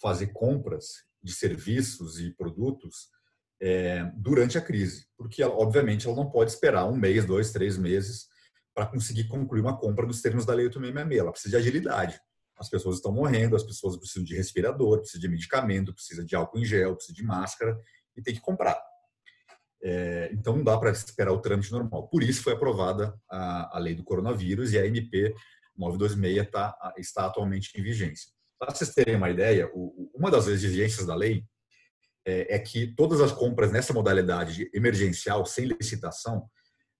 fazer 0.00 0.28
compras 0.28 1.04
de 1.22 1.32
serviços 1.32 2.20
e 2.20 2.30
produtos 2.30 3.08
é, 3.60 4.04
durante 4.16 4.58
a 4.58 4.60
crise, 4.60 5.06
porque 5.16 5.42
obviamente 5.42 6.06
ela 6.06 6.16
não 6.16 6.30
pode 6.30 6.50
esperar 6.50 6.84
um 6.86 6.96
mês, 6.96 7.24
dois, 7.24 7.50
três 7.50 7.78
meses 7.78 8.26
para 8.74 8.86
conseguir 8.86 9.24
concluir 9.28 9.60
uma 9.60 9.78
compra 9.78 10.06
nos 10.06 10.20
termos 10.20 10.44
da 10.44 10.52
lei 10.52 10.66
866. 10.66 11.20
Ela 11.20 11.32
precisa 11.32 11.50
de 11.50 11.56
agilidade. 11.56 12.20
As 12.58 12.68
pessoas 12.68 12.96
estão 12.96 13.12
morrendo, 13.12 13.56
as 13.56 13.62
pessoas 13.62 13.96
precisam 13.96 14.22
de 14.22 14.36
respirador, 14.36 14.98
precisam 14.98 15.20
de 15.20 15.28
medicamento, 15.28 15.94
precisam 15.94 16.24
de 16.24 16.36
álcool 16.36 16.58
em 16.58 16.64
gel, 16.64 16.94
precisam 16.94 17.14
de 17.14 17.22
máscara 17.22 17.80
e 18.16 18.22
tem 18.22 18.34
que 18.34 18.40
comprar. 18.40 18.78
É, 19.86 20.30
então 20.32 20.56
não 20.56 20.64
dá 20.64 20.78
para 20.78 20.90
esperar 20.90 21.30
o 21.30 21.40
trâmite 21.40 21.70
normal. 21.70 22.08
Por 22.08 22.22
isso 22.22 22.42
foi 22.42 22.54
aprovada 22.54 23.14
a, 23.30 23.76
a 23.76 23.78
lei 23.78 23.94
do 23.94 24.02
coronavírus 24.02 24.72
e 24.72 24.78
a 24.78 24.86
MP 24.86 25.34
926 25.76 26.50
tá, 26.50 26.94
está 26.96 27.26
atualmente 27.26 27.70
em 27.78 27.82
vigência. 27.82 28.30
Para 28.58 28.74
vocês 28.74 28.94
terem 28.94 29.16
uma 29.16 29.28
ideia, 29.28 29.70
o, 29.74 30.10
uma 30.14 30.30
das 30.30 30.46
exigências 30.46 31.06
da 31.06 31.14
lei 31.14 31.44
é, 32.26 32.54
é, 32.54 32.58
que 32.58 32.94
todas 32.94 33.20
as 33.20 33.30
compras 33.30 33.70
nessa 33.70 33.92
modalidade 33.92 34.70
emergencial, 34.72 35.44
sem 35.44 35.66
licitação, 35.66 36.48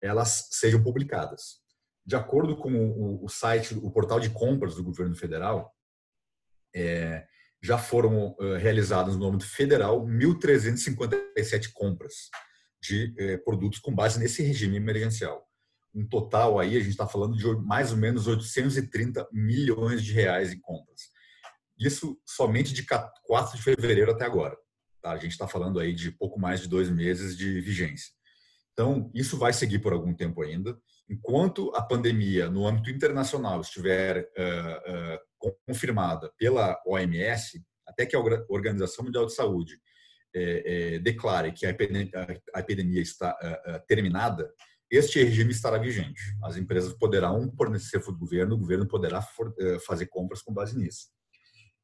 elas 0.02 0.48
sejam 0.50 0.82
publicadas. 0.82 1.62
De 2.04 2.14
acordo 2.14 2.54
com 2.54 2.70
o, 2.70 3.24
o 3.24 3.28
site, 3.30 3.74
o 3.74 3.90
portal 3.90 4.20
de 4.20 4.28
compras 4.28 4.74
do 4.74 4.84
governo 4.84 5.16
federal, 5.16 5.72
é, 6.76 7.24
já 7.62 7.78
foram 7.78 8.36
uh, 8.38 8.56
realizadas 8.58 9.16
no 9.16 9.26
âmbito 9.26 9.46
federal 9.46 10.04
1.357 10.04 11.72
compras 11.72 12.28
de 12.84 13.14
uh, 13.18 13.44
produtos 13.44 13.78
com 13.78 13.94
base 13.94 14.18
nesse 14.18 14.42
regime 14.42 14.76
emergencial. 14.76 15.48
Um 15.94 16.06
total 16.06 16.58
aí, 16.58 16.76
a 16.76 16.80
gente 16.80 16.90
está 16.90 17.06
falando 17.06 17.36
de 17.36 17.46
mais 17.64 17.92
ou 17.92 17.96
menos 17.96 18.26
830 18.26 19.26
milhões 19.32 20.02
de 20.02 20.12
reais 20.12 20.52
em 20.52 20.60
compras. 20.60 21.02
Isso 21.78 22.20
somente 22.26 22.74
de 22.74 22.84
4 22.84 23.56
de 23.56 23.62
fevereiro 23.62 24.10
até 24.10 24.24
agora. 24.24 24.56
Tá? 25.00 25.12
A 25.12 25.18
gente 25.18 25.32
está 25.32 25.48
falando 25.48 25.78
aí 25.78 25.94
de 25.94 26.10
pouco 26.10 26.38
mais 26.38 26.60
de 26.60 26.68
dois 26.68 26.90
meses 26.90 27.36
de 27.36 27.60
vigência. 27.60 28.12
Então, 28.72 29.10
isso 29.14 29.38
vai 29.38 29.52
seguir 29.52 29.78
por 29.78 29.92
algum 29.92 30.12
tempo 30.12 30.42
ainda. 30.42 30.76
Enquanto 31.08 31.70
a 31.76 31.82
pandemia 31.82 32.50
no 32.50 32.66
âmbito 32.66 32.90
internacional 32.90 33.60
estiver 33.60 34.28
uh, 34.36 35.46
uh, 35.46 35.52
confirmada 35.66 36.32
pela 36.36 36.80
OMS, 36.84 37.62
até 37.86 38.04
que 38.04 38.16
a 38.16 38.20
Organização 38.48 39.04
Mundial 39.04 39.26
de 39.26 39.34
Saúde 39.34 39.78
é, 40.34 40.94
é, 40.94 40.98
declare 40.98 41.52
que 41.52 41.66
a 41.66 41.70
epidemia, 41.70 42.10
a 42.54 42.60
epidemia 42.60 43.00
está 43.00 43.30
uh, 43.32 43.86
terminada, 43.86 44.52
este 44.90 45.22
regime 45.22 45.50
estará 45.50 45.78
vigente. 45.78 46.20
As 46.42 46.56
empresas 46.56 46.92
poderão 46.92 47.52
fornecer 47.56 48.00
para 48.00 48.12
o 48.12 48.18
governo, 48.18 48.54
o 48.54 48.58
governo 48.58 48.86
poderá 48.86 49.22
for, 49.22 49.54
fazer 49.86 50.06
compras 50.06 50.42
com 50.42 50.52
base 50.52 50.76
nisso. 50.76 51.08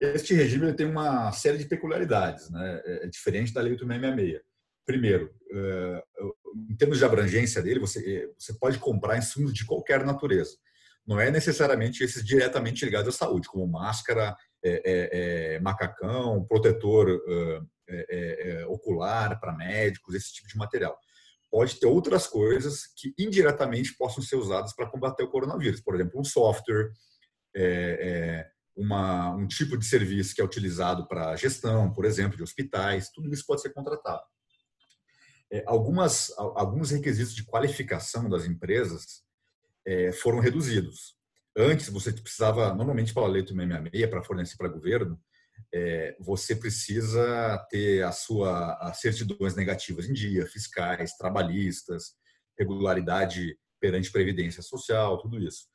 Este 0.00 0.34
regime 0.34 0.72
tem 0.72 0.86
uma 0.86 1.30
série 1.32 1.58
de 1.58 1.66
peculiaridades, 1.66 2.50
né? 2.50 2.80
é, 2.86 3.04
é 3.04 3.06
diferente 3.06 3.52
da 3.52 3.60
Lei 3.60 3.72
8666. 3.72 4.50
Primeiro, 4.86 5.30
é, 5.52 6.02
em 6.68 6.76
termos 6.76 6.98
de 6.98 7.04
abrangência 7.04 7.62
dele, 7.62 7.78
você, 7.78 8.24
é, 8.24 8.28
você 8.38 8.54
pode 8.54 8.78
comprar 8.78 9.18
insumos 9.18 9.52
de 9.52 9.64
qualquer 9.66 10.04
natureza. 10.04 10.56
Não 11.06 11.20
é 11.20 11.30
necessariamente 11.30 12.02
esses 12.02 12.24
diretamente 12.24 12.84
ligados 12.84 13.14
à 13.14 13.18
saúde, 13.18 13.48
como 13.48 13.66
máscara, 13.66 14.34
é, 14.64 15.54
é, 15.54 15.60
macacão, 15.60 16.44
protetor 16.46 17.20
ocular 18.68 19.38
para 19.40 19.56
médicos, 19.56 20.14
esse 20.14 20.32
tipo 20.32 20.48
de 20.48 20.56
material. 20.56 20.98
Pode 21.50 21.80
ter 21.80 21.86
outras 21.86 22.26
coisas 22.26 22.86
que 22.96 23.12
indiretamente 23.18 23.96
possam 23.96 24.22
ser 24.22 24.36
usadas 24.36 24.74
para 24.74 24.88
combater 24.88 25.24
o 25.24 25.30
coronavírus. 25.30 25.80
Por 25.80 25.94
exemplo, 25.94 26.20
um 26.20 26.24
software, 26.24 26.90
uma, 28.76 29.34
um 29.34 29.46
tipo 29.46 29.76
de 29.76 29.84
serviço 29.84 30.34
que 30.34 30.40
é 30.40 30.44
utilizado 30.44 31.06
para 31.06 31.36
gestão, 31.36 31.92
por 31.92 32.04
exemplo, 32.04 32.36
de 32.36 32.42
hospitais, 32.42 33.10
tudo 33.10 33.32
isso 33.32 33.44
pode 33.46 33.60
ser 33.60 33.74
contratado. 33.74 34.22
É, 35.52 35.64
algumas, 35.66 36.32
alguns 36.38 36.90
requisitos 36.90 37.34
de 37.34 37.44
qualificação 37.44 38.28
das 38.28 38.46
empresas 38.46 39.22
é, 39.84 40.12
foram 40.12 40.38
reduzidos. 40.38 41.16
Antes, 41.56 41.88
você 41.88 42.12
precisava, 42.12 42.72
normalmente 42.72 43.12
pela 43.12 43.26
lei 43.26 43.42
666, 43.42 44.08
para 44.08 44.22
fornecer 44.22 44.56
para 44.56 44.68
governo, 44.68 45.20
é, 45.72 46.16
você 46.20 46.54
precisa 46.54 47.58
ter 47.70 48.02
a 48.02 48.12
sua 48.12 48.74
as 48.80 49.00
certidões 49.00 49.54
negativas 49.54 50.08
em 50.08 50.12
dia, 50.12 50.46
fiscais, 50.46 51.16
trabalhistas, 51.16 52.14
regularidade 52.58 53.56
perante 53.80 54.12
previdência 54.12 54.62
social, 54.62 55.18
tudo 55.18 55.38
isso 55.38 55.70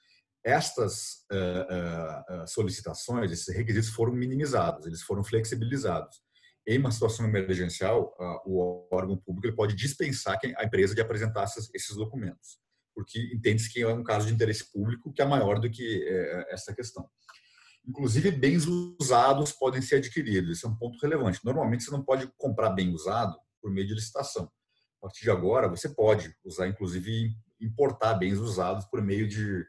estas 0.45 1.25
uh, 1.31 2.43
uh, 2.43 2.47
solicitações, 2.47 3.31
esses 3.31 3.53
requisitos 3.53 3.89
foram 3.89 4.13
minimizados, 4.13 4.85
eles 4.85 5.01
foram 5.01 5.23
flexibilizados. 5.23 6.23
Em 6.67 6.77
uma 6.77 6.91
situação 6.91 7.25
emergencial, 7.27 8.15
uh, 8.19 8.41
o 8.45 8.87
órgão 8.91 9.17
público 9.17 9.55
pode 9.55 9.75
dispensar 9.75 10.37
a 10.55 10.63
empresa 10.63 10.93
de 10.93 11.01
apresentar 11.01 11.45
esses, 11.73 11.95
documentos, 11.95 12.59
porque 12.93 13.19
entende-se 13.33 13.73
que 13.73 13.81
é 13.81 13.87
um 13.87 14.03
caso 14.03 14.27
de 14.27 14.33
interesse 14.33 14.71
público 14.71 15.11
que 15.11 15.21
é 15.21 15.25
maior 15.25 15.59
do 15.59 15.69
que 15.69 16.07
essa 16.49 16.73
questão. 16.73 17.09
Inclusive, 17.87 18.31
bens 18.31 18.65
usados 18.65 19.51
podem 19.51 19.81
ser 19.81 19.97
adquiridos, 19.97 20.51
esse 20.51 20.65
é 20.65 20.69
um 20.69 20.75
ponto 20.75 20.97
relevante. 20.99 21.39
Normalmente, 21.43 21.83
você 21.83 21.91
não 21.91 22.03
pode 22.03 22.31
comprar 22.37 22.71
bem 22.71 22.93
usado 22.93 23.37
por 23.61 23.71
meio 23.71 23.87
de 23.87 23.93
licitação. 23.93 24.51
A 24.99 25.07
partir 25.07 25.23
de 25.23 25.31
agora, 25.31 25.67
você 25.67 25.89
pode 25.89 26.35
usar, 26.43 26.67
inclusive, 26.67 27.35
importar 27.61 28.15
bens 28.15 28.39
usados 28.39 28.85
por 28.85 29.01
meio 29.01 29.27
de 29.27 29.63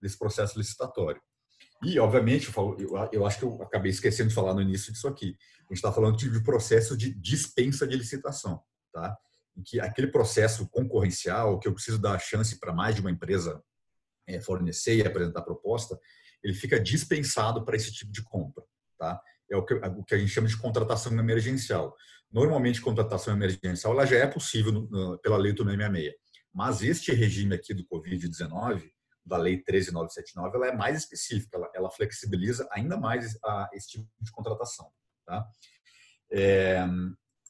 desse 0.00 0.18
processo 0.18 0.58
licitatório. 0.58 1.20
E, 1.82 1.98
obviamente, 1.98 2.46
eu, 2.46 2.52
falo, 2.52 2.76
eu, 2.78 2.96
eu, 3.12 3.26
acho 3.26 3.38
que 3.38 3.44
eu 3.44 3.62
acabei 3.62 3.90
esquecendo 3.90 4.28
de 4.28 4.34
falar 4.34 4.54
no 4.54 4.62
início 4.62 4.92
disso 4.92 5.08
aqui. 5.08 5.36
A 5.58 5.62
gente 5.64 5.76
está 5.76 5.92
falando 5.92 6.16
de 6.16 6.42
processo 6.42 6.96
de 6.96 7.14
dispensa 7.14 7.86
de 7.86 7.96
licitação, 7.96 8.62
tá? 8.92 9.16
Em 9.56 9.62
que 9.62 9.80
aquele 9.80 10.08
processo 10.08 10.68
concorrencial, 10.68 11.58
que 11.58 11.68
eu 11.68 11.74
preciso 11.74 11.98
dar 11.98 12.18
chance 12.18 12.58
para 12.58 12.72
mais 12.72 12.94
de 12.94 13.00
uma 13.00 13.10
empresa 13.10 13.62
é, 14.26 14.40
fornecer 14.40 14.96
e 14.96 15.06
apresentar 15.06 15.42
proposta, 15.42 15.98
ele 16.42 16.54
fica 16.54 16.80
dispensado 16.80 17.64
para 17.64 17.76
esse 17.76 17.92
tipo 17.92 18.10
de 18.10 18.22
compra, 18.22 18.64
tá? 18.98 19.20
É 19.50 19.56
o 19.56 19.64
que, 19.64 19.74
o 19.74 20.04
que 20.04 20.14
a 20.14 20.18
gente 20.18 20.30
chama 20.30 20.46
de 20.46 20.56
contratação 20.56 21.12
emergencial. 21.18 21.94
Normalmente, 22.30 22.80
contratação 22.80 23.34
emergencial 23.34 23.92
ela 23.92 24.06
já 24.06 24.16
é 24.16 24.26
possível 24.26 24.72
no, 24.72 24.88
no, 24.88 25.18
pela 25.18 25.36
Lei 25.36 25.50
866, 25.52 26.14
mas 26.52 26.82
este 26.82 27.12
regime 27.12 27.54
aqui 27.54 27.74
do 27.74 27.84
Covid-19, 27.86 28.90
da 29.24 29.36
Lei 29.36 29.62
13979, 29.62 30.56
ela 30.56 30.68
é 30.68 30.76
mais 30.76 30.96
específica, 30.98 31.56
ela, 31.56 31.70
ela 31.74 31.90
flexibiliza 31.90 32.68
ainda 32.70 32.96
mais 32.96 33.36
a, 33.44 33.68
esse 33.72 33.90
tipo 33.90 34.08
de 34.20 34.30
contratação. 34.30 34.90
Tá? 35.26 35.46
É, 36.32 36.86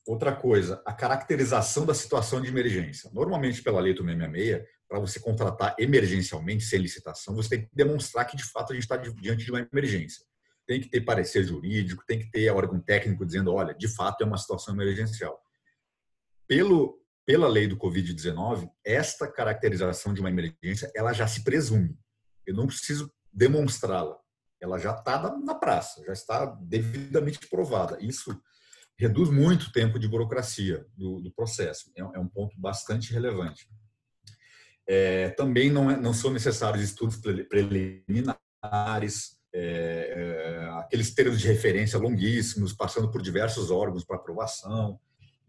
outra 0.06 0.35
coisa, 0.35 0.82
a 0.87 0.92
caracterização 0.92 1.85
da 1.85 1.94
situação 1.94 2.40
de 2.40 2.49
emergência. 2.49 3.11
Normalmente, 3.12 3.62
pela 3.62 3.80
Lei 3.80 3.94
166, 3.97 4.66
para 4.90 4.99
você 4.99 5.20
contratar 5.20 5.76
emergencialmente, 5.78 6.64
sem 6.64 6.80
licitação, 6.80 7.37
você 7.37 7.49
tem 7.49 7.62
que 7.62 7.68
demonstrar 7.73 8.25
que, 8.25 8.37
de 8.37 8.42
fato, 8.42 8.73
a 8.73 8.75
gente 8.75 8.82
está 8.82 8.97
diante 8.97 9.44
de 9.44 9.52
uma 9.52 9.66
emergência. 9.73 10.26
Tem 10.66 10.80
que 10.80 10.90
ter 10.90 11.02
parecer 11.02 11.44
jurídico, 11.44 12.02
tem 12.04 12.18
que 12.18 12.28
ter 12.28 12.50
órgão 12.50 12.80
técnico 12.80 13.25
dizendo, 13.25 13.52
olha, 13.52 13.73
de 13.73 13.87
fato 13.87 14.23
é 14.23 14.26
uma 14.26 14.37
situação 14.37 14.75
emergencial. 14.75 15.40
Pelo 16.49 17.00
pela 17.25 17.47
lei 17.47 17.68
do 17.68 17.76
Covid-19, 17.76 18.68
esta 18.85 19.30
caracterização 19.30 20.12
de 20.12 20.20
uma 20.20 20.30
emergência, 20.30 20.90
ela 20.97 21.12
já 21.12 21.28
se 21.28 21.44
presume. 21.44 21.97
Eu 22.44 22.56
não 22.56 22.66
preciso 22.66 23.12
demonstrá-la. 23.32 24.18
Ela 24.61 24.76
já 24.76 24.92
está 24.92 25.38
na 25.38 25.54
praça, 25.54 26.02
já 26.04 26.12
está 26.12 26.47
devidamente 26.61 27.47
provada. 27.49 27.99
Isso 28.00 28.37
reduz 28.99 29.30
muito 29.30 29.68
o 29.68 29.73
tempo 29.73 29.97
de 29.97 30.09
burocracia 30.09 30.85
do, 30.97 31.20
do 31.20 31.32
processo. 31.32 31.92
É, 31.97 32.00
é, 32.00 32.18
um 32.18 32.26
ponto 32.26 32.59
bastante 32.61 33.12
relevante. 33.12 33.68
É, 34.92 35.28
também 35.30 35.70
não, 35.70 35.88
é, 35.88 35.97
não, 35.97 36.12
são 36.12 36.32
necessários 36.32 36.82
estudos 36.82 37.16
preliminares, 37.49 39.38
é, 39.52 39.61
é, 39.62 40.68
aqueles 40.80 41.14
termos 41.14 41.38
de 41.38 41.47
referência 41.47 41.99
longuíssimos, 41.99 42.73
passando 42.73 43.09
por 43.11 43.23
diversos 43.23 43.70
órgãos 43.70 44.04
para 44.04 44.16
aprovação 44.16 44.99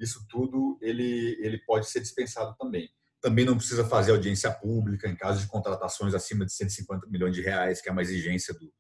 isso 0.01 0.25
tudo 0.27 0.77
ele, 0.81 1.37
ele 1.39 1.59
pode 1.59 1.87
ser 1.87 1.99
dispensado 1.99 2.55
também. 2.59 2.89
Também 3.21 3.45
não 3.45 3.55
precisa 3.55 3.87
fazer 3.87 4.11
audiência 4.11 4.51
pública 4.51 5.07
em 5.07 5.15
caso 5.15 5.41
de 5.41 5.47
contratações 5.47 6.15
acima 6.15 6.43
de 6.43 6.51
150 6.51 7.05
milhões 7.07 7.35
de 7.35 7.41
reais, 7.41 7.79
que 7.79 7.87
é 7.87 7.91
uma 7.91 8.01
exigência 8.01 8.51
do, 8.55 8.73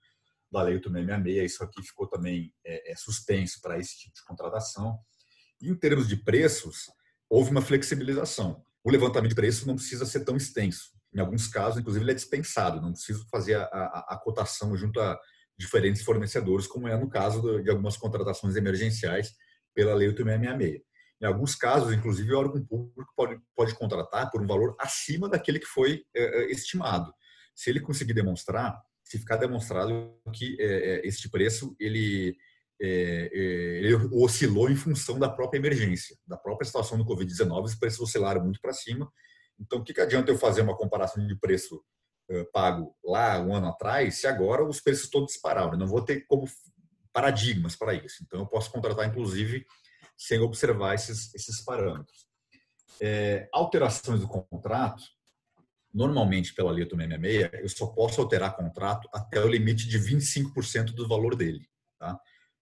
da 0.51 0.63
Lei 0.63 0.73
866. 0.75 1.51
Isso 1.51 1.63
aqui 1.63 1.83
ficou 1.83 2.07
também 2.07 2.51
é, 2.65 2.91
é 2.91 2.95
suspenso 2.95 3.61
para 3.61 3.77
esse 3.77 3.99
tipo 3.99 4.15
de 4.15 4.25
contratação. 4.25 4.97
Em 5.61 5.75
termos 5.75 6.07
de 6.07 6.15
preços, 6.15 6.91
houve 7.29 7.51
uma 7.51 7.61
flexibilização. 7.61 8.65
O 8.83 8.89
levantamento 8.89 9.29
de 9.29 9.35
preços 9.35 9.65
não 9.65 9.75
precisa 9.75 10.05
ser 10.05 10.25
tão 10.25 10.35
extenso. 10.35 10.89
Em 11.13 11.19
alguns 11.19 11.47
casos, 11.47 11.79
inclusive, 11.79 12.03
ele 12.03 12.11
é 12.11 12.15
dispensado, 12.15 12.81
não 12.81 12.93
preciso 12.93 13.25
fazer 13.29 13.55
a, 13.55 13.63
a, 13.63 14.05
a 14.09 14.17
cotação 14.17 14.75
junto 14.75 14.99
a 14.99 15.19
diferentes 15.57 16.01
fornecedores, 16.01 16.67
como 16.67 16.87
é 16.87 16.97
no 16.97 17.09
caso 17.09 17.61
de 17.61 17.69
algumas 17.69 17.97
contratações 17.97 18.55
emergenciais 18.55 19.31
pela 19.75 19.93
Lei 19.93 20.07
8666. 20.09 20.81
Em 21.21 21.25
alguns 21.25 21.53
casos, 21.53 21.93
inclusive, 21.93 22.33
o 22.33 22.39
órgão 22.39 22.65
público 22.65 23.13
pode, 23.15 23.39
pode 23.55 23.75
contratar 23.75 24.31
por 24.31 24.41
um 24.41 24.47
valor 24.47 24.75
acima 24.79 25.29
daquele 25.29 25.59
que 25.59 25.67
foi 25.67 26.03
é, 26.15 26.51
estimado. 26.51 27.13
Se 27.55 27.69
ele 27.69 27.79
conseguir 27.79 28.13
demonstrar, 28.13 28.81
se 29.03 29.19
ficar 29.19 29.35
demonstrado 29.35 30.15
que 30.33 30.57
é, 30.59 31.05
este 31.05 31.29
preço 31.29 31.75
ele, 31.79 32.35
é, 32.83 33.29
ele 33.31 33.95
oscilou 34.11 34.69
em 34.69 34.75
função 34.75 35.19
da 35.19 35.29
própria 35.29 35.59
emergência, 35.59 36.17
da 36.25 36.35
própria 36.35 36.65
situação 36.65 36.97
do 36.97 37.05
Covid-19, 37.05 37.65
os 37.65 37.75
preços 37.75 37.99
oscilaram 37.99 38.43
muito 38.43 38.59
para 38.59 38.73
cima. 38.73 39.11
Então, 39.59 39.79
o 39.79 39.83
que, 39.83 39.93
que 39.93 40.01
adianta 40.01 40.31
eu 40.31 40.37
fazer 40.37 40.61
uma 40.61 40.75
comparação 40.75 41.25
de 41.25 41.35
preço 41.35 41.83
pago 42.53 42.95
lá 43.03 43.39
um 43.41 43.53
ano 43.53 43.67
atrás, 43.67 44.15
se 44.15 44.25
agora 44.25 44.65
os 44.65 44.79
preços 44.79 45.09
todos 45.09 45.33
dispararam? 45.33 45.73
Eu 45.73 45.77
não 45.77 45.87
vou 45.87 46.01
ter 46.01 46.25
como 46.25 46.47
paradigmas 47.13 47.75
para 47.75 47.93
isso. 47.93 48.23
Então, 48.23 48.39
eu 48.39 48.47
posso 48.47 48.71
contratar, 48.71 49.07
inclusive, 49.07 49.65
sem 50.17 50.39
observar 50.39 50.95
esses, 50.95 51.33
esses 51.35 51.61
parâmetros. 51.63 52.25
É, 52.99 53.49
alterações 53.51 54.21
do 54.21 54.27
contrato, 54.27 55.03
normalmente 55.93 56.53
pela 56.53 56.71
Lei 56.71 56.85
666, 56.85 57.63
eu 57.63 57.69
só 57.69 57.87
posso 57.87 58.21
alterar 58.21 58.55
contrato 58.55 59.09
até 59.13 59.39
o 59.39 59.47
limite 59.47 59.87
de 59.87 59.99
25% 59.99 60.93
do 60.93 61.07
valor 61.07 61.35
dele. 61.35 61.67
Tá? 61.99 62.19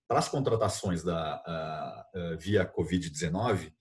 Para 0.09 0.19
as 0.19 0.27
contratações 0.27 1.03
da, 1.03 2.05
via 2.39 2.65
Covid-19, 2.65 3.71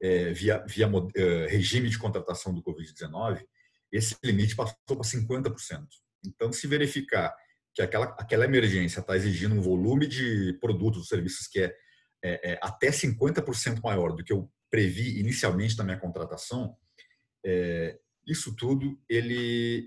é, 0.00 0.32
via, 0.32 0.64
via 0.66 0.88
uh, 0.88 1.10
regime 1.48 1.88
de 1.88 1.98
contratação 1.98 2.54
do 2.54 2.62
Covid-19, 2.62 3.44
esse 3.90 4.16
limite 4.24 4.56
passou 4.56 4.76
para 4.86 5.02
50%. 5.02 5.54
Então, 6.24 6.52
se 6.52 6.66
verificar 6.66 7.34
que 7.74 7.82
aquela, 7.82 8.06
aquela 8.18 8.44
emergência 8.44 9.00
está 9.00 9.16
exigindo 9.16 9.54
um 9.54 9.60
volume 9.60 10.06
de 10.06 10.56
produtos 10.60 11.00
ou 11.00 11.04
serviços 11.04 11.46
que 11.48 11.60
é 11.60 11.74
é, 12.22 12.52
é, 12.52 12.58
até 12.62 12.90
50% 12.90 13.80
maior 13.82 14.14
do 14.14 14.22
que 14.22 14.32
eu 14.32 14.48
previ 14.70 15.18
inicialmente 15.18 15.76
na 15.76 15.84
minha 15.84 15.98
contratação, 15.98 16.76
é, 17.44 17.98
isso 18.24 18.54
tudo 18.54 18.96
ele 19.08 19.84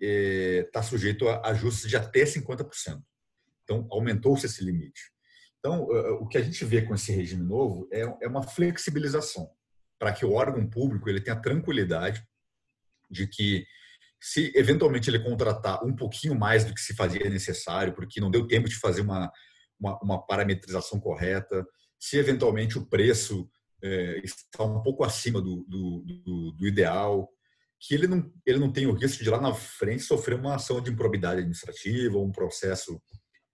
está 0.66 0.82
é, 0.82 0.84
sujeito 0.84 1.28
a 1.30 1.50
ajustes 1.50 1.90
de 1.90 1.96
até 1.96 2.24
50%. 2.24 3.02
Então, 3.64 3.88
aumentou-se 3.90 4.46
esse 4.46 4.64
limite. 4.64 5.15
Então, 5.66 5.82
o 6.22 6.28
que 6.28 6.38
a 6.38 6.44
gente 6.44 6.64
vê 6.64 6.84
com 6.84 6.94
esse 6.94 7.12
regime 7.12 7.44
novo 7.44 7.90
é, 7.92 8.02
é 8.22 8.28
uma 8.28 8.44
flexibilização 8.44 9.50
para 9.98 10.14
que 10.14 10.24
o 10.24 10.34
órgão 10.34 10.70
público 10.70 11.10
ele 11.10 11.20
tenha 11.20 11.42
tranquilidade 11.42 12.24
de 13.10 13.26
que 13.26 13.66
se 14.22 14.52
eventualmente 14.56 15.10
ele 15.10 15.24
contratar 15.24 15.84
um 15.84 15.96
pouquinho 15.96 16.36
mais 16.36 16.64
do 16.64 16.72
que 16.72 16.80
se 16.80 16.94
fazia 16.94 17.28
necessário, 17.32 17.96
porque 17.96 18.22
não 18.22 18.30
deu 18.30 18.46
tempo 18.46 18.70
de 18.70 18.76
fazer 18.76 19.02
uma, 19.02 19.32
uma, 19.80 20.00
uma 20.04 20.24
parametrização 20.28 21.00
correta, 21.00 21.66
se 22.00 22.16
eventualmente 22.16 22.78
o 22.78 22.86
preço 22.86 23.50
é, 23.84 24.22
está 24.24 24.64
um 24.64 24.84
pouco 24.84 25.04
acima 25.04 25.42
do, 25.42 25.66
do, 25.68 26.04
do, 26.24 26.52
do, 26.52 26.68
ideal, 26.68 27.28
que 27.80 27.96
ele 27.96 28.06
não, 28.06 28.32
ele 28.46 28.60
não 28.60 28.72
tem 28.72 28.86
o 28.86 28.94
risco 28.94 29.24
de 29.24 29.32
lá 29.32 29.42
na 29.42 29.54
frente 29.56 30.04
sofrer 30.04 30.36
uma 30.38 30.54
ação 30.54 30.80
de 30.80 30.92
improbidade 30.92 31.40
administrativa 31.40 32.18
ou 32.18 32.24
um 32.24 32.32
processo 32.32 33.02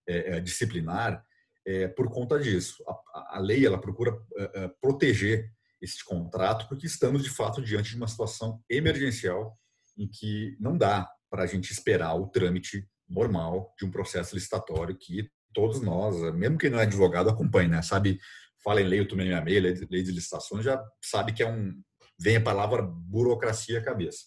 é 0.06 0.40
disciplinar 0.40 1.24
é, 1.66 1.88
por 1.88 2.10
conta 2.10 2.38
disso. 2.38 2.82
A, 2.86 3.36
a 3.36 3.38
lei 3.38 3.64
ela 3.66 3.80
procura 3.80 4.16
é, 4.36 4.64
é, 4.64 4.68
proteger 4.80 5.50
esse 5.80 6.04
contrato 6.04 6.68
porque 6.68 6.86
estamos 6.86 7.22
de 7.22 7.30
fato 7.30 7.60
diante 7.60 7.90
de 7.90 7.96
uma 7.96 8.06
situação 8.08 8.62
emergencial 8.70 9.58
em 9.98 10.08
que 10.08 10.56
não 10.60 10.76
dá 10.76 11.08
para 11.30 11.42
a 11.42 11.46
gente 11.46 11.72
esperar 11.72 12.14
o 12.14 12.28
trâmite 12.28 12.86
normal 13.08 13.74
de 13.78 13.84
um 13.84 13.90
processo 13.90 14.34
licitatório 14.34 14.96
que 14.96 15.28
todos 15.52 15.80
nós, 15.82 16.16
mesmo 16.34 16.56
quem 16.56 16.70
não 16.70 16.78
é 16.78 16.84
advogado, 16.84 17.28
acompanha, 17.28 17.68
né? 17.68 17.82
Sabe, 17.82 18.18
fala 18.62 18.80
em 18.80 18.84
lei 18.84 19.00
866, 19.00 19.62
lei, 19.62 19.88
lei 19.90 20.02
de 20.02 20.12
licitações, 20.12 20.64
já 20.64 20.82
sabe 21.02 21.32
que 21.32 21.42
é 21.42 21.48
um 21.48 21.74
vem 22.18 22.36
a 22.36 22.42
palavra 22.42 22.82
burocracia 22.82 23.78
à 23.78 23.82
cabeça. 23.82 24.26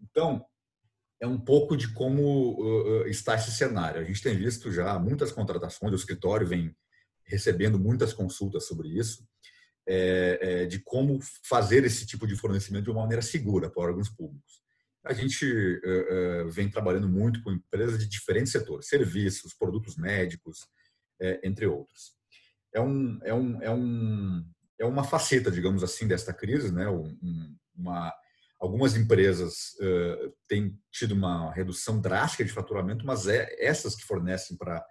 Então, 0.00 0.44
é 1.24 1.26
um 1.26 1.38
pouco 1.38 1.76
de 1.76 1.92
como 1.92 2.60
uh, 2.60 3.06
está 3.08 3.34
esse 3.34 3.50
cenário. 3.50 4.00
A 4.00 4.04
gente 4.04 4.22
tem 4.22 4.36
visto 4.36 4.70
já 4.70 4.98
muitas 4.98 5.32
contratações, 5.32 5.92
o 5.92 5.96
escritório 5.96 6.46
vem 6.46 6.76
recebendo 7.24 7.78
muitas 7.78 8.12
consultas 8.12 8.66
sobre 8.66 8.88
isso, 8.88 9.26
é, 9.86 10.38
é, 10.40 10.66
de 10.66 10.78
como 10.80 11.18
fazer 11.42 11.84
esse 11.84 12.06
tipo 12.06 12.26
de 12.26 12.36
fornecimento 12.36 12.84
de 12.84 12.90
uma 12.90 13.02
maneira 13.02 13.22
segura 13.22 13.70
para 13.70 13.82
órgãos 13.82 14.10
públicos. 14.10 14.62
A 15.02 15.12
gente 15.12 15.44
uh, 15.46 16.46
uh, 16.46 16.50
vem 16.50 16.70
trabalhando 16.70 17.08
muito 17.08 17.42
com 17.42 17.52
empresas 17.52 17.98
de 17.98 18.08
diferentes 18.08 18.52
setores, 18.52 18.88
serviços, 18.88 19.52
produtos 19.54 19.96
médicos, 19.96 20.60
uh, 21.20 21.38
entre 21.42 21.66
outros. 21.66 22.14
É, 22.72 22.80
um, 22.80 23.18
é, 23.22 23.34
um, 23.34 23.62
é, 23.62 23.70
um, 23.70 24.44
é 24.78 24.84
uma 24.84 25.04
faceta, 25.04 25.50
digamos 25.50 25.82
assim, 25.82 26.06
desta 26.06 26.32
crise. 26.32 26.72
Né? 26.72 26.88
Um, 26.88 27.54
uma, 27.76 28.12
algumas 28.60 28.96
empresas 28.96 29.74
têm 30.48 30.78
tido 30.90 31.12
uma 31.12 31.52
redução 31.52 32.00
drástica 32.00 32.44
de 32.44 32.52
faturamento, 32.52 33.04
mas 33.04 33.26
é, 33.26 33.48
essas 33.58 33.94
que 33.94 34.04
fornecem 34.04 34.56
para 34.56 34.84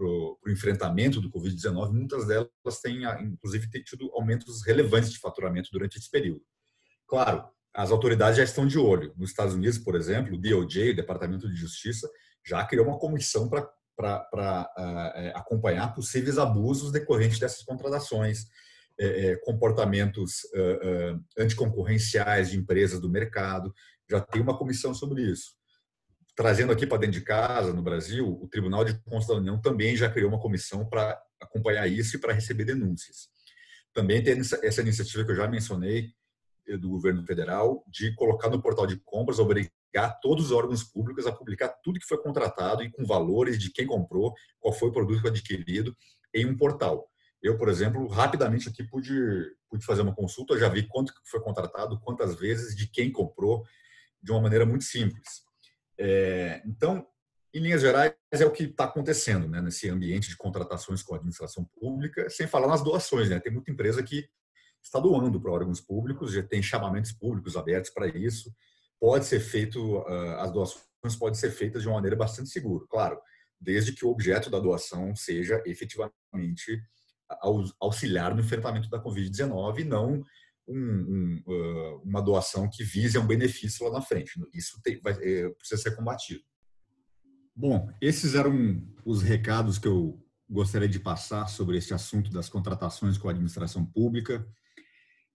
o 0.00 0.38
enfrentamento 0.48 1.20
do 1.20 1.30
Covid-19, 1.30 1.92
muitas 1.92 2.26
delas 2.26 2.80
têm, 2.82 3.02
inclusive, 3.22 3.68
tido 3.82 4.10
aumentos 4.14 4.64
relevantes 4.66 5.12
de 5.12 5.18
faturamento 5.18 5.70
durante 5.72 5.98
esse 5.98 6.10
período. 6.10 6.42
Claro, 7.06 7.48
as 7.74 7.90
autoridades 7.90 8.36
já 8.36 8.44
estão 8.44 8.66
de 8.66 8.78
olho. 8.78 9.12
Nos 9.16 9.30
Estados 9.30 9.54
Unidos, 9.54 9.78
por 9.78 9.96
exemplo, 9.96 10.34
o 10.34 10.38
DOJ, 10.38 10.90
o 10.90 10.96
Departamento 10.96 11.48
de 11.48 11.56
Justiça, 11.56 12.08
já 12.46 12.64
criou 12.64 12.86
uma 12.86 12.98
comissão 12.98 13.48
para 13.48 13.62
uh, 13.62 14.78
é, 14.78 15.32
acompanhar 15.34 15.92
possíveis 15.92 16.38
abusos 16.38 16.92
decorrentes 16.92 17.40
dessas 17.40 17.64
contratações, 17.64 18.46
é, 18.98 19.26
é, 19.26 19.36
comportamentos 19.36 20.44
uh, 20.54 21.20
anticoncorrenciais 21.38 22.50
de 22.50 22.58
empresas 22.58 23.00
do 23.00 23.08
mercado. 23.08 23.74
Já 24.08 24.20
tem 24.20 24.40
uma 24.40 24.56
comissão 24.56 24.94
sobre 24.94 25.22
isso. 25.22 25.52
Trazendo 26.36 26.72
aqui 26.72 26.86
para 26.86 26.98
dentro 26.98 27.18
de 27.18 27.24
casa, 27.24 27.72
no 27.72 27.82
Brasil, 27.82 28.38
o 28.40 28.48
Tribunal 28.48 28.84
de 28.84 28.94
Contas 29.02 29.28
da 29.28 29.34
União 29.34 29.60
também 29.60 29.96
já 29.96 30.10
criou 30.10 30.28
uma 30.28 30.40
comissão 30.40 30.88
para 30.88 31.20
acompanhar 31.40 31.86
isso 31.86 32.16
e 32.16 32.20
para 32.20 32.32
receber 32.32 32.64
denúncias. 32.64 33.28
Também 33.92 34.22
tem 34.22 34.40
essa 34.40 34.80
iniciativa 34.80 35.24
que 35.24 35.30
eu 35.30 35.36
já 35.36 35.46
mencionei, 35.46 36.12
do 36.80 36.88
governo 36.88 37.24
federal 37.24 37.84
de 37.88 38.14
colocar 38.14 38.48
no 38.48 38.60
portal 38.60 38.86
de 38.86 38.96
compras, 39.04 39.38
obrigar 39.38 40.18
todos 40.22 40.46
os 40.46 40.52
órgãos 40.52 40.82
públicos 40.82 41.26
a 41.26 41.32
publicar 41.32 41.68
tudo 41.82 42.00
que 42.00 42.06
foi 42.06 42.20
contratado 42.20 42.82
e 42.82 42.90
com 42.90 43.04
valores 43.04 43.58
de 43.58 43.70
quem 43.70 43.86
comprou, 43.86 44.32
qual 44.58 44.72
foi 44.72 44.88
o 44.88 44.92
produto 44.92 45.28
adquirido 45.28 45.94
em 46.34 46.46
um 46.46 46.56
portal. 46.56 47.08
Eu, 47.44 47.58
por 47.58 47.68
exemplo, 47.68 48.06
rapidamente 48.06 48.70
aqui 48.70 48.82
pude, 48.82 49.14
pude 49.68 49.84
fazer 49.84 50.00
uma 50.00 50.14
consulta, 50.14 50.58
já 50.58 50.66
vi 50.66 50.88
quanto 50.88 51.12
foi 51.26 51.40
contratado, 51.42 52.00
quantas 52.00 52.34
vezes, 52.34 52.74
de 52.74 52.86
quem 52.88 53.12
comprou, 53.12 53.66
de 54.22 54.32
uma 54.32 54.40
maneira 54.40 54.64
muito 54.64 54.84
simples. 54.84 55.42
É, 55.98 56.62
então, 56.64 57.06
em 57.52 57.60
linhas 57.60 57.82
gerais, 57.82 58.14
é 58.32 58.46
o 58.46 58.50
que 58.50 58.64
está 58.64 58.84
acontecendo 58.84 59.46
né, 59.46 59.60
nesse 59.60 59.90
ambiente 59.90 60.30
de 60.30 60.38
contratações 60.38 61.02
com 61.02 61.12
a 61.12 61.18
administração 61.18 61.66
pública, 61.78 62.30
sem 62.30 62.46
falar 62.46 62.66
nas 62.66 62.82
doações. 62.82 63.28
Né? 63.28 63.38
Tem 63.38 63.52
muita 63.52 63.70
empresa 63.70 64.02
que 64.02 64.26
está 64.82 64.98
doando 64.98 65.38
para 65.38 65.52
órgãos 65.52 65.82
públicos, 65.82 66.32
já 66.32 66.42
tem 66.42 66.62
chamamentos 66.62 67.12
públicos 67.12 67.58
abertos 67.58 67.90
para 67.90 68.06
isso. 68.06 68.50
Pode 68.98 69.26
ser 69.26 69.40
feito, 69.40 69.98
ah, 69.98 70.44
as 70.44 70.50
doações 70.50 71.16
podem 71.18 71.34
ser 71.38 71.50
feitas 71.50 71.82
de 71.82 71.88
uma 71.88 71.96
maneira 71.96 72.16
bastante 72.16 72.48
segura, 72.48 72.86
claro, 72.88 73.20
desde 73.60 73.92
que 73.92 74.06
o 74.06 74.08
objeto 74.08 74.48
da 74.48 74.58
doação 74.58 75.14
seja 75.14 75.62
efetivamente 75.66 76.82
auxiliar 77.80 78.34
no 78.34 78.40
enfrentamento 78.40 78.88
da 78.88 79.02
Covid-19 79.02 79.80
e 79.80 79.84
não 79.84 80.24
um, 80.66 81.42
um, 81.46 82.02
uma 82.04 82.20
doação 82.20 82.68
que 82.70 82.82
vise 82.82 83.18
um 83.18 83.26
benefício 83.26 83.86
lá 83.86 83.92
na 83.92 84.02
frente. 84.02 84.32
Isso 84.52 84.80
tem, 84.82 85.00
vai, 85.00 85.12
é, 85.14 85.48
precisa 85.50 85.80
ser 85.80 85.96
combatido. 85.96 86.42
Bom, 87.54 87.88
esses 88.00 88.34
eram 88.34 88.82
os 89.04 89.22
recados 89.22 89.78
que 89.78 89.88
eu 89.88 90.20
gostaria 90.48 90.88
de 90.88 90.98
passar 90.98 91.48
sobre 91.48 91.78
esse 91.78 91.94
assunto 91.94 92.30
das 92.30 92.48
contratações 92.48 93.16
com 93.16 93.28
a 93.28 93.30
administração 93.30 93.84
pública 93.84 94.46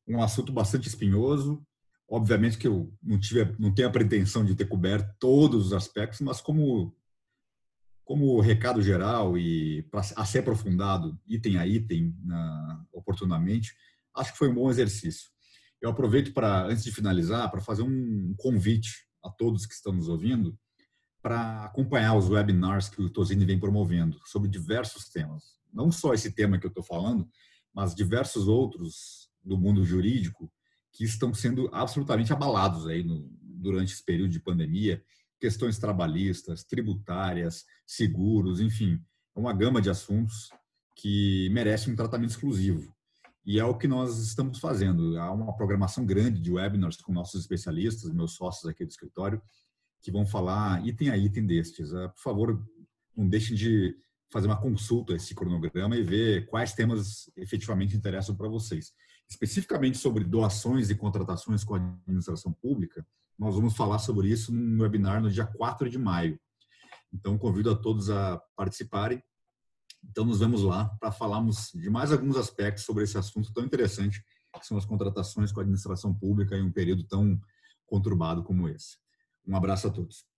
um 0.09 0.23
assunto 0.23 0.51
bastante 0.51 0.87
espinhoso. 0.87 1.63
Obviamente 2.09 2.57
que 2.57 2.67
eu 2.67 2.91
não 3.01 3.19
tive, 3.19 3.55
não 3.59 3.73
tenho 3.73 3.87
a 3.87 3.91
pretensão 3.91 4.43
de 4.43 4.55
ter 4.55 4.65
coberto 4.65 5.15
todos 5.19 5.67
os 5.67 5.73
aspectos, 5.73 6.19
mas 6.21 6.41
como 6.41 6.95
como 8.09 8.41
recado 8.41 8.81
geral 8.81 9.37
e 9.37 9.83
para 9.83 10.01
a 10.15 10.25
ser 10.25 10.39
aprofundado 10.39 11.15
item 11.27 11.59
a 11.59 11.67
item 11.67 12.11
na, 12.23 12.83
oportunamente, 12.91 13.75
acho 14.15 14.31
que 14.31 14.37
foi 14.39 14.49
um 14.49 14.55
bom 14.55 14.67
exercício. 14.67 15.29
Eu 15.79 15.91
aproveito 15.91 16.33
para 16.33 16.65
antes 16.65 16.83
de 16.83 16.91
finalizar 16.91 17.51
para 17.51 17.61
fazer 17.61 17.83
um 17.83 18.33
convite 18.35 19.05
a 19.23 19.29
todos 19.29 19.67
que 19.67 19.75
estão 19.75 19.93
nos 19.93 20.09
ouvindo 20.09 20.57
para 21.21 21.65
acompanhar 21.65 22.17
os 22.17 22.27
webinars 22.27 22.89
que 22.89 22.99
o 22.99 23.11
Tosini 23.11 23.45
vem 23.45 23.59
promovendo 23.59 24.19
sobre 24.25 24.49
diversos 24.49 25.07
temas. 25.09 25.43
Não 25.71 25.91
só 25.91 26.11
esse 26.11 26.31
tema 26.31 26.57
que 26.57 26.65
eu 26.65 26.69
estou 26.69 26.83
falando, 26.83 27.29
mas 27.71 27.93
diversos 27.93 28.47
outros 28.47 29.29
do 29.43 29.55
mundo 29.55 29.85
jurídico 29.85 30.51
que 30.93 31.03
estão 31.03 31.31
sendo 31.31 31.69
absolutamente 31.71 32.33
abalados 32.33 32.87
aí 32.87 33.03
no, 33.03 33.29
durante 33.39 33.93
esse 33.93 34.03
período 34.03 34.31
de 34.31 34.39
pandemia, 34.39 34.99
questões 35.39 35.79
trabalhistas, 35.79 36.63
tributárias, 36.63 37.65
seguros, 37.85 38.59
enfim, 38.59 38.99
é 39.35 39.39
uma 39.39 39.53
gama 39.53 39.81
de 39.81 39.89
assuntos 39.89 40.49
que 40.95 41.49
merece 41.51 41.89
um 41.89 41.95
tratamento 41.95 42.31
exclusivo. 42.31 42.93
E 43.45 43.57
é 43.57 43.63
o 43.63 43.77
que 43.77 43.87
nós 43.87 44.17
estamos 44.19 44.59
fazendo. 44.59 45.17
Há 45.17 45.31
uma 45.31 45.55
programação 45.55 46.05
grande 46.05 46.39
de 46.39 46.51
webinars 46.51 46.97
com 46.97 47.13
nossos 47.13 47.41
especialistas, 47.41 48.11
meus 48.11 48.35
sócios 48.35 48.69
aqui 48.69 48.85
do 48.85 48.91
escritório, 48.91 49.41
que 50.01 50.11
vão 50.11 50.25
falar 50.25 50.85
item 50.85 51.09
a 51.09 51.17
item 51.17 51.45
destes. 51.45 51.93
Ah, 51.93 52.09
por 52.09 52.21
favor, 52.21 52.67
não 53.15 53.27
deixem 53.27 53.55
de 53.55 53.95
fazer 54.31 54.47
uma 54.47 54.59
consulta 54.61 55.13
a 55.13 55.15
esse 55.15 55.33
cronograma 55.33 55.95
e 55.95 56.03
ver 56.03 56.45
quais 56.47 56.73
temas 56.73 57.29
efetivamente 57.35 57.95
interessam 57.95 58.35
para 58.35 58.47
vocês. 58.47 58.91
Especificamente 59.27 59.97
sobre 59.97 60.23
doações 60.23 60.89
e 60.89 60.95
contratações 60.95 61.63
com 61.63 61.75
a 61.75 61.77
administração 61.77 62.53
pública, 62.53 63.05
nós 63.39 63.55
vamos 63.55 63.75
falar 63.75 63.99
sobre 63.99 64.27
isso 64.27 64.51
num 64.51 64.81
webinar 64.81 65.21
no 65.21 65.31
dia 65.31 65.45
4 65.45 65.89
de 65.89 65.97
maio. 65.97 66.37
Então, 67.11 67.37
convido 67.37 67.71
a 67.71 67.75
todos 67.75 68.09
a 68.09 68.37
participarem. 68.55 69.23
Então, 70.03 70.25
nos 70.25 70.39
vemos 70.39 70.61
lá 70.61 70.89
para 70.99 71.11
falarmos 71.11 71.71
de 71.73 71.89
mais 71.89 72.11
alguns 72.11 72.35
aspectos 72.35 72.83
sobre 72.83 73.05
esse 73.05 73.17
assunto 73.17 73.53
tão 73.53 73.63
interessante, 73.63 74.23
que 74.59 74.67
são 74.67 74.77
as 74.77 74.85
contratações 74.85 75.53
com 75.53 75.61
a 75.61 75.63
administração 75.63 76.13
pública 76.13 76.57
em 76.57 76.63
um 76.63 76.71
período 76.71 77.05
tão 77.05 77.39
conturbado 77.85 78.43
como 78.43 78.67
esse. 78.67 78.97
Um 79.47 79.55
abraço 79.55 79.87
a 79.87 79.89
todos. 79.89 80.28